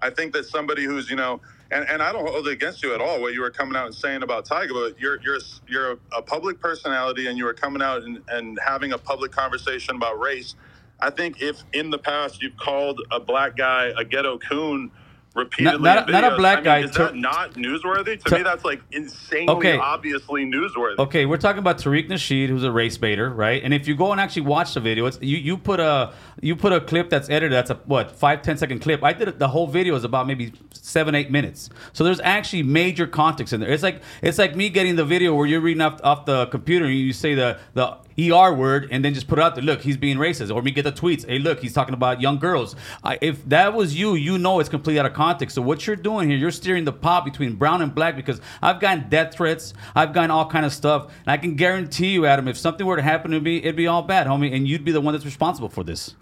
[0.00, 2.94] I think that somebody who's, you know, and, and I don't hold it against you
[2.94, 5.98] at all what you were coming out and saying about Tiger, but you're you're you're
[6.16, 10.18] a public personality and you were coming out and, and having a public conversation about
[10.20, 10.54] race.
[11.00, 14.90] I think if in the past you've called a black guy a ghetto coon
[15.38, 18.22] repeatedly, not- in not a black I mean, guy, is that not newsworthy?
[18.24, 19.78] To me, that's like insanely Okay.
[19.78, 20.98] obviously newsworthy.
[20.98, 23.62] Okay, we're talking about Tariq Nasheed, who's a race baiter, right?
[23.62, 26.54] And if you go and actually watch the video, it's you, you put a you
[26.56, 27.52] put a clip that's edited.
[27.52, 29.02] That's a what five ten second clip.
[29.02, 31.70] I did it, the whole video is about maybe seven eight minutes.
[31.92, 33.70] So there's actually major context in there.
[33.70, 36.84] It's like it's like me getting the video where you're reading off, off the computer
[36.86, 39.64] and you say the the ER word and then just put it out there.
[39.64, 40.54] Look, he's being racist.
[40.54, 41.26] Or me get the tweets.
[41.26, 42.74] Hey, look, he's talking about young girls.
[43.04, 45.54] I, if that was you, you know it's completely out of context.
[45.54, 48.80] So what you're doing here, you're steering the pot between brown and black because I've
[48.80, 49.74] gotten death threats.
[49.94, 51.12] I've gotten all kind of stuff.
[51.24, 53.86] And I can guarantee you, Adam, if something were to happen to me, it'd be
[53.86, 54.54] all bad, homie.
[54.54, 56.14] And you'd be the one that's responsible for this.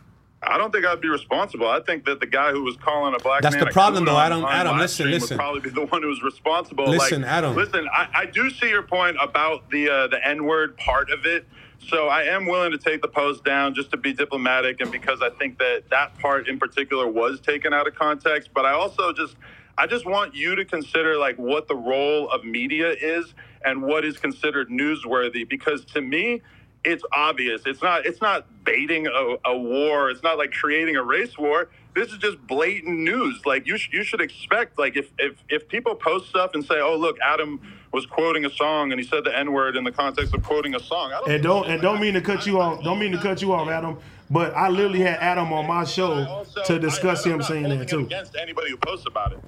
[0.43, 1.67] I don't think I'd be responsible.
[1.67, 4.05] I think that the guy who was calling a black That's man the a problem,
[4.05, 4.45] though, on- Adam.
[4.45, 5.37] Adam, listen, listen.
[5.37, 6.85] Would probably be the one who was responsible.
[6.87, 7.57] Listen, like, Adam.
[7.57, 11.25] Listen, I, I do see your point about the uh, the N word part of
[11.25, 11.47] it.
[11.81, 15.23] So I am willing to take the post down just to be diplomatic, and because
[15.23, 18.51] I think that that part in particular was taken out of context.
[18.55, 19.37] But I also just
[19.79, 24.05] I just want you to consider like what the role of media is and what
[24.05, 25.49] is considered newsworthy.
[25.49, 26.43] Because to me,
[26.85, 27.63] it's obvious.
[27.67, 28.07] It's not.
[28.07, 30.11] It's not baiting a, a war.
[30.11, 31.69] It's not like creating a race war.
[31.95, 33.43] This is just blatant news.
[33.45, 34.79] Like you, sh- you should expect.
[34.79, 37.61] Like if if if people post stuff and say, "Oh, look, Adam
[37.97, 40.75] was quoting a song and he said the N word in the context of quoting
[40.75, 41.31] a song," I don't.
[41.31, 42.85] And don't and don't mean to cut you off.
[42.85, 43.97] Don't mean to cut you off, Adam.
[44.29, 48.01] But I literally had Adam on my show to discuss I, him saying that too.
[48.01, 49.41] against anybody who posts about it.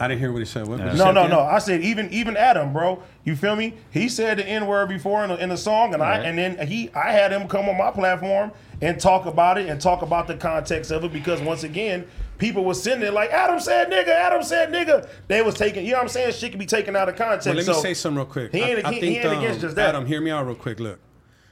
[0.00, 0.66] I didn't hear what he said.
[0.66, 1.40] What, what No, no, no.
[1.40, 3.02] I said even even Adam, bro.
[3.24, 3.74] You feel me?
[3.90, 6.66] He said the N word before in the, in the song, and I and then
[6.66, 10.26] he I had him come on my platform and talk about it and talk about
[10.26, 12.06] the context of it because once again,
[12.38, 15.06] people were sitting there like Adam said nigga, Adam said nigga.
[15.28, 16.32] They was taking, you know what I'm saying?
[16.32, 17.46] Shit can be taken out of context.
[17.46, 18.52] Well, let me So, say something real quick.
[18.52, 19.90] He I- ain't, I he, think, he ain't against um, just that.
[19.90, 20.80] Adam, hear me out real quick.
[20.80, 20.98] Look,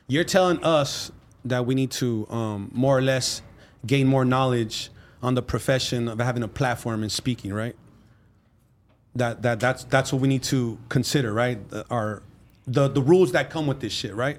[0.07, 1.13] you're telling us
[1.45, 3.43] that we need to um, more or less
[3.87, 4.91] gain more knowledge
[5.23, 7.77] on the profession of having a platform and speaking, right?
[9.19, 11.69] That that that's that's what we need to consider, right?
[11.71, 12.23] The, our
[12.67, 14.39] the the rules that come with this shit, right?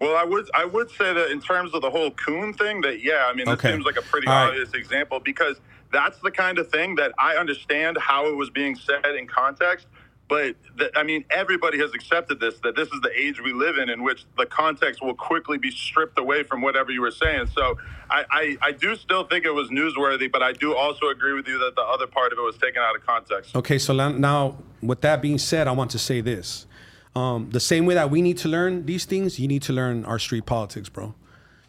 [0.00, 3.02] Well, I would I would say that in terms of the whole coon thing, that
[3.02, 3.72] yeah, I mean, this Okay.
[3.72, 4.48] seems like a pretty All right.
[4.50, 5.60] obvious example because
[5.92, 9.88] that's the kind of thing that I understand how it was being said in context.
[10.30, 13.76] But th- I mean, everybody has accepted this that this is the age we live
[13.76, 17.48] in, in which the context will quickly be stripped away from whatever you were saying.
[17.54, 17.76] So
[18.08, 21.48] I, I, I do still think it was newsworthy, but I do also agree with
[21.48, 23.54] you that the other part of it was taken out of context.
[23.56, 26.66] Okay, so now- with that being said, I want to say this.
[27.14, 30.06] Um, the same way that we need to learn these things, you need to learn
[30.06, 31.14] our street politics, bro.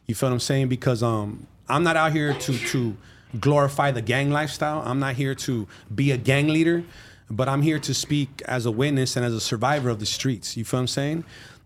[0.05, 0.69] You feel what I'm saying?
[0.69, 2.95] Because um, I'm not out here to to
[3.39, 4.81] glorify the gang lifestyle.
[4.85, 6.83] I'm not here to be a gang leader,
[7.31, 10.57] but I'm here to speak as a witness and as a survivor of the streets.
[10.57, 11.23] You feel what I'm saying?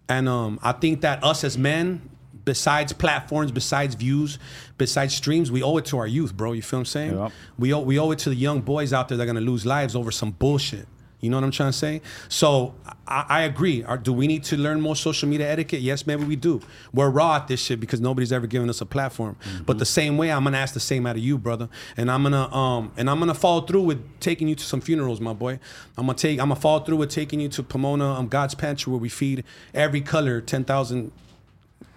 [0.08, 2.10] And um, I think that us as men,
[2.44, 4.38] besides platforms, besides views,
[4.78, 6.54] besides streams, we owe it to our youth, bro.
[6.54, 7.18] You feel what I'm saying?
[7.18, 7.32] Yep.
[7.58, 9.66] We owe we owe it to the young boys out there that are gonna lose
[9.66, 10.88] lives over some bullshit.
[11.22, 12.02] You know what I'm trying to say?
[12.30, 12.76] So
[13.08, 13.84] I, I agree.
[13.84, 15.82] Are, do we need to learn more social media etiquette?
[15.82, 16.62] Yes, maybe we do.
[16.94, 19.36] We're raw at this shit because nobody's ever given us a platform.
[19.66, 21.70] But the same way, I'm gonna ask the same out of you, brother.
[21.98, 25.20] And I'm gonna um and I'm gonna follow through with taking you to some funerals,
[25.20, 25.60] my boy.
[25.98, 28.92] I'm gonna take I'm gonna follow through with taking you to Pomona, um, God's Pantry,
[28.92, 29.44] where we feed
[29.74, 31.12] every color ten thousand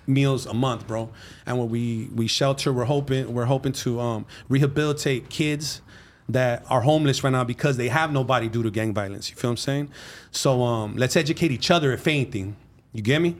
[0.06, 1.10] meals a month, bro.
[1.44, 5.82] And when we we shelter, we're hoping we're hoping to um, rehabilitate kids
[6.28, 9.30] that are homeless right now because they have nobody due to gang violence.
[9.30, 9.90] You feel what I'm saying?
[10.30, 12.56] So um, let's educate each other, if anything.
[12.92, 13.36] You get me?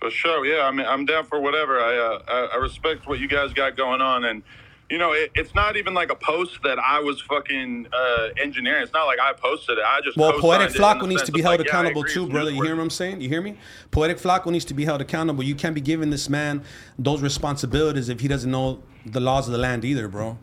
[0.00, 0.64] For sure, yeah.
[0.64, 1.80] I mean, I'm down for whatever.
[1.80, 4.42] I uh, I, respect what you guys got going on, and
[4.90, 8.82] you know, it, it's not even like a post that I was fucking uh, engineering.
[8.82, 9.84] It's not like I posted it.
[9.84, 12.50] I just Well, Poetik Flakko needs to be held like, accountable agree, too, brother.
[12.50, 13.20] You hear what I'm saying?
[13.20, 13.56] You hear me?
[13.92, 15.44] Poetik Flakko needs to be held accountable.
[15.44, 16.64] You can't be giving this man
[16.98, 20.36] those responsibilities if he doesn't know the laws of the land either, bro.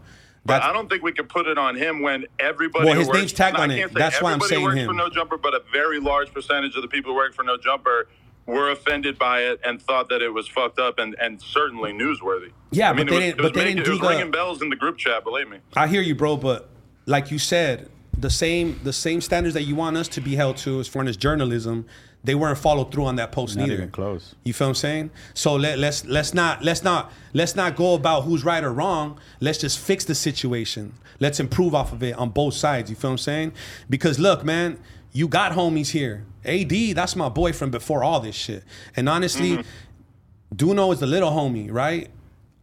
[0.46, 2.86] But I don't think we can put it on him when everybody.
[2.86, 3.94] Well, his works- name's tagged on it.
[3.94, 4.88] That's why I'm saying works him.
[4.88, 7.58] for No Jumper, but a very large percentage of the people who work for No
[7.58, 8.08] Jumper
[8.46, 12.52] were offended by it and thought that it was fucked up and, and certainly newsworthy.
[12.72, 14.10] Yeah, I mean, but they was, didn't- but they making- didn't it was do the-
[14.10, 15.24] ringing bells in the group chat.
[15.24, 15.58] Believe me.
[15.76, 16.70] I hear you, bro, but
[17.06, 20.58] like you said, the same the same standards that you want us to be held
[20.58, 21.86] to as far as journalism,
[22.24, 23.76] they weren't followed through on that post Not neither.
[23.76, 24.36] even close.
[24.44, 25.12] You feel what I'm saying?
[25.34, 29.20] So let, let's let's not let's not let's not go about who's right or wrong.
[29.40, 30.94] Let's just fix the situation.
[31.20, 32.90] Let's improve off of it on both sides.
[32.90, 33.54] You feel what I'm saying?
[33.90, 34.80] Because look, man,
[35.14, 36.26] you got homies here.
[36.46, 38.64] AD, that's my boy from before all this shit.
[38.96, 40.56] And honestly, mm-hmm.
[40.56, 42.10] Duno is the little homie, right?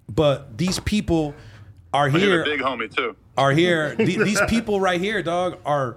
[0.08, 1.34] But these people
[1.92, 3.16] are But he's here a big homie too.
[3.36, 3.94] are here.
[3.98, 5.96] the- these people right here, dog, are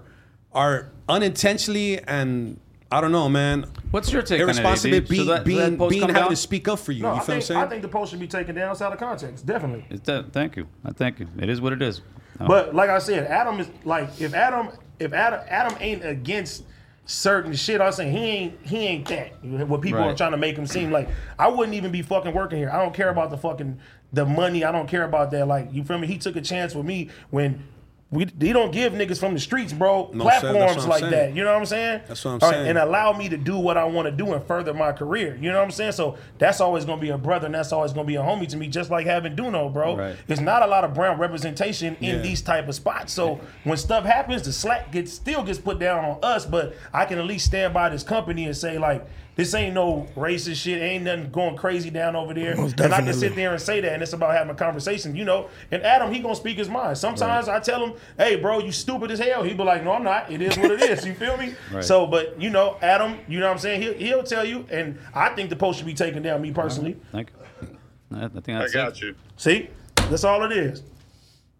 [0.54, 2.60] are unintentionally and
[2.92, 3.66] I don't know, man.
[3.92, 5.08] What's your take on it, Irresponsible AD?
[5.08, 6.30] Being that- should that being, being having down?
[6.30, 7.04] to speak up for you.
[7.04, 7.60] No, you I feel what I'm think, saying?
[7.60, 9.46] I think the post should be taken down outside of context.
[9.46, 9.86] Definitely.
[9.90, 10.68] It's that, thank you.
[10.84, 11.28] I thank you.
[11.40, 12.02] It is what it is.
[12.40, 12.48] Oh.
[12.48, 14.70] But like I said, Adam is like if Adam
[15.00, 16.64] if Adam Adam ain't against
[17.06, 19.44] certain shit, I'm saying he ain't he ain't that.
[19.44, 22.58] What people are trying to make him seem like I wouldn't even be fucking working
[22.58, 22.72] here.
[22.72, 23.80] I don't care about the fucking
[24.14, 24.64] the money.
[24.64, 25.48] I don't care about that.
[25.48, 26.08] Like you feel me?
[26.08, 27.64] He took a chance with me when.
[28.12, 31.00] We, they don't give niggas from the streets, bro, No, sir, that's what platforms like
[31.02, 31.12] saying.
[31.12, 31.36] that.
[31.36, 32.02] You know what I'm saying?
[32.08, 32.68] That's what I'm All right, saying.
[32.70, 35.38] and allow me to do what I want to do and further my career.
[35.40, 35.92] You know what I'm saying?
[35.92, 38.58] So that's always gonna be a brother, and that's always gonna be a homie to
[38.58, 39.96] me, just like having Duno, bro.
[39.96, 40.16] Right.
[40.28, 42.22] It's not a lot of brown representation in Yeah.
[42.24, 43.14] these type of spots.
[43.14, 47.06] So when stuff happens, the slack gets still gets put down on us, but I
[47.06, 49.06] can at least stand by this company and say like.
[49.36, 50.82] This ain't no racist shit.
[50.82, 52.56] Ain't nothing going crazy down over there.
[52.60, 55.24] And I can sit there and say that, and it's about having a conversation, you
[55.24, 55.48] know.
[55.72, 56.98] And Adam, he gonna speak his mind.
[56.98, 60.04] Sometimes I tell him, "Hey, bro, you stupid as hell." He'd be like, "No, I'm
[60.04, 60.32] not.
[60.32, 61.56] It is what it is." You feel me?
[61.72, 61.84] Right.
[61.84, 63.82] So, but you know, Adam, you know what I'm saying?
[63.82, 66.42] He'll, he'll tell you, and I think the post should be taken down.
[66.42, 66.96] Me personally.
[67.12, 67.30] Thank
[67.62, 67.78] you.
[68.12, 69.02] I I think I got it.
[69.02, 69.16] you.
[69.38, 69.70] See,
[70.10, 70.84] that's all it is.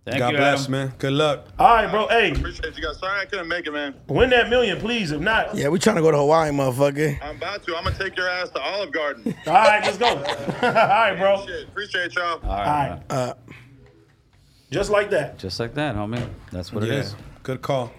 [0.06, 0.72] Thank God you, bless, Adam.
[0.72, 0.94] man.
[0.98, 1.46] Good luck.
[1.60, 2.08] All right, bro.
[2.08, 2.98] Hey, Appreciate you guys.
[2.98, 3.94] Sorry I couldn't make it, man.
[4.08, 5.12] win that million, please.
[5.12, 7.22] If not, Yeah, we trying to go to Hawaii, motherfucker.
[7.22, 7.76] I'm about to.
[7.76, 9.36] I'm gonna take your ass to Olive Garden.
[9.46, 10.08] all right, let's go.
[10.64, 11.46] all right, bro.
[11.46, 11.68] Shit.
[11.68, 12.40] Appreciate y'all.
[12.44, 12.90] All All right.
[12.90, 13.34] right, Uh,
[14.72, 15.38] just like that.
[15.38, 16.28] Just like that, homie.
[16.52, 17.16] That's what it Yeah, is.
[17.44, 17.92] good call.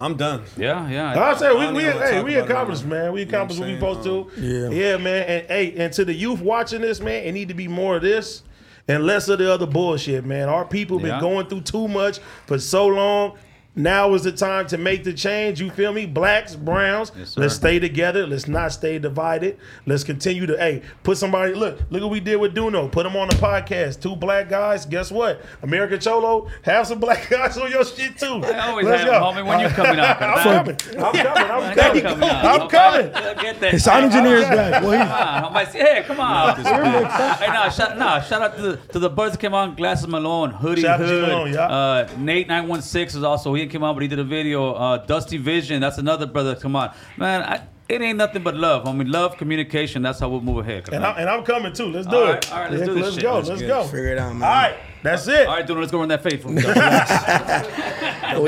[0.00, 0.42] I'm done.
[0.56, 1.22] Yeah, yeah.
[1.22, 3.12] I said we, I don't we, hey, we about accomplished, man.
[3.12, 4.40] We You know what accomplished what we I'm supposed to.
[4.40, 4.90] Um, yeah.
[4.90, 5.22] yeah, man.
[5.28, 8.02] And hey, and to the youth watching this, man, it need to be more of
[8.02, 8.42] this
[8.88, 10.48] and less of the other bullshit, man.
[10.48, 13.38] Our people been going through too much for so long.
[13.74, 15.58] Now is the time to make the change.
[15.58, 16.04] You feel me?
[16.04, 18.26] Blacks, browns, Yes, let's stay together.
[18.26, 19.56] Let's not stay divided.
[19.86, 21.54] Let's continue to hey, put somebody.
[21.54, 22.92] Look, look what we did with Duno.
[22.92, 24.02] Put them on the podcast.
[24.02, 24.84] Two black guys.
[24.84, 25.40] Guess what?
[25.62, 28.42] American Cholo, have some black guys on your shit too.
[28.44, 29.32] I always Let's have go.
[29.32, 29.48] them, homie.
[29.48, 30.76] When you coming out, I'm compadre?
[30.76, 31.02] coming.
[31.02, 31.26] I'm coming.
[31.26, 32.02] I'm I'm coming.
[32.02, 32.44] coming out.
[32.60, 33.06] I'm coming.
[33.06, 33.70] Okay, Get that.
[33.72, 34.82] his sound engineer is black.
[34.82, 35.72] Well, Come he, on, homie.
[35.72, 36.56] Hey, come on.
[36.56, 39.74] hey, no, shout, no, shout out to the, to the birds that came on.
[39.76, 41.22] Glasses Malone, Hoodie Shout out to Hood.
[41.28, 41.66] Malone, yeah.
[41.66, 44.24] uh, Nate nine one six is also he didn't come on, but he did a
[44.24, 44.74] video.
[44.74, 46.54] Uh, Dusty Vision, that's another brother.
[46.56, 47.42] Come on, man.
[47.42, 48.86] I, it ain't nothing but love.
[48.88, 50.02] I mean, love, communication.
[50.02, 50.88] That's how we'll move ahead.
[50.92, 51.86] And I'm, and I'm coming too.
[51.86, 52.26] Let's do All it.
[52.28, 53.22] right, all right, let's Yeah, do this Let's shit.
[53.24, 53.34] go.
[53.36, 53.82] Let's Let's go.
[53.84, 54.42] figure it out, man.
[54.42, 55.46] All right, that's it.
[55.46, 56.62] All right, dude, let's go run that fade for me.
[56.64, 56.70] we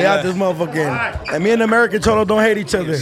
[0.07, 1.33] out this motherfucker.
[1.33, 2.97] And me and the American Cholo don't hate each other.